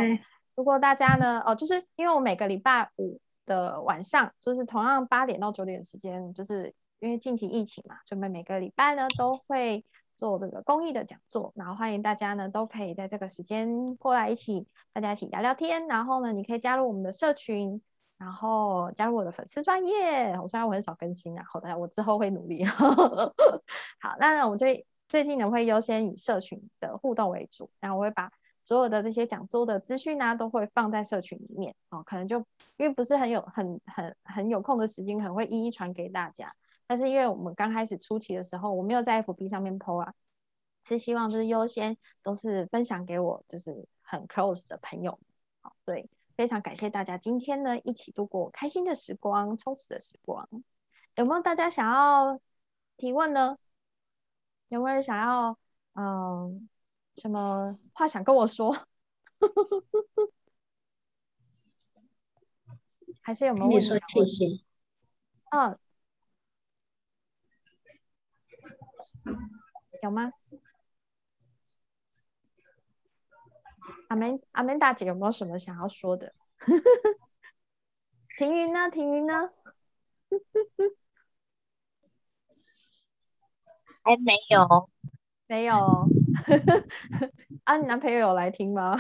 [0.56, 1.42] 如果大家呢？
[1.46, 9.84] 哦，就是因为我每个礼拜五的晚上，就是同样八点到九点的时间，就是因为近期疫情嘛，所以每个礼拜呢都会
[10.16, 11.52] 做这个公益的讲座。
[11.56, 15.86] 然后欢迎大家呢都可以在这个时间过来一起，大家一起聊聊天。
[15.88, 17.82] 然后呢，你可以加入我们的社群，
[18.18, 20.32] 然后加入我的粉丝专业。
[20.42, 22.64] 我虽然我很少更新，然后大家我之后会努力。
[24.00, 24.66] 好，那我们就。
[25.08, 28.28] 最近呢，会优先以社群的互动为主，然后我会把
[28.66, 32.02] 所有的这些讲座的资讯呢，都会放在社群里面哦。
[32.04, 32.40] 可能就
[32.78, 36.54] 因为不是很有很很很有空的时间，可能会一一传给大家。
[36.88, 40.14] 但是因为我们刚开始初期的时候，我没有在 FB 上面 PO 啊，
[40.84, 45.18] 是希望就是优先都是分享给我就是很 close 的朋友。
[45.62, 50.48] 好，对，非常感谢大家今天呢一起度过开心的时光、充实的时光。
[51.16, 52.40] 有没有大家想要
[52.98, 53.58] 提问呢？
[54.70, 55.58] 有没有人想要
[55.94, 56.68] 嗯
[57.18, 58.88] 什么话想跟我说？
[63.22, 63.88] 还是有没有问题？
[63.88, 64.46] 说谢谢。
[65.52, 65.80] 嗯，
[70.04, 70.32] 有吗？
[74.10, 76.34] 阿门阿门大姐有没有什么想要说的？
[78.38, 78.90] 停云呢？
[78.90, 79.50] 停云呢？
[84.04, 84.90] 还没有，
[85.48, 86.08] 没有。
[87.66, 88.96] 啊，你男朋友有来听吗？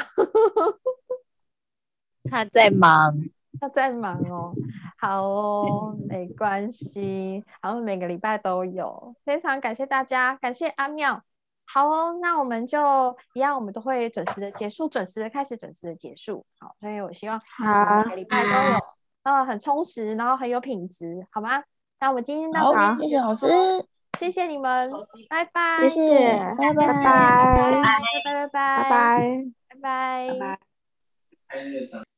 [2.30, 3.14] 他在忙，
[3.60, 4.54] 他在忙哦。
[4.98, 11.22] 好哦，没关系，然后每个礼拜都有，非常感谢大家，感谢阿妙。
[11.68, 16.46] 好哦，那我们就一样，我们都会准时的结束，准时的开始，准时的结束。
[16.60, 18.80] 好，所以我希望好每个礼拜都有，
[19.24, 21.64] 呃，很充实，然后很有品质，好吗？
[22.00, 23.48] 那我们今天到这谢谢老师，
[24.18, 24.92] 谢谢你们，
[25.30, 27.92] 拜拜，谢谢，拜拜拜拜，拜拜，
[28.24, 29.46] 拜拜，拜拜。
[29.70, 30.28] 拜拜。
[30.28, 32.15] 拜拜。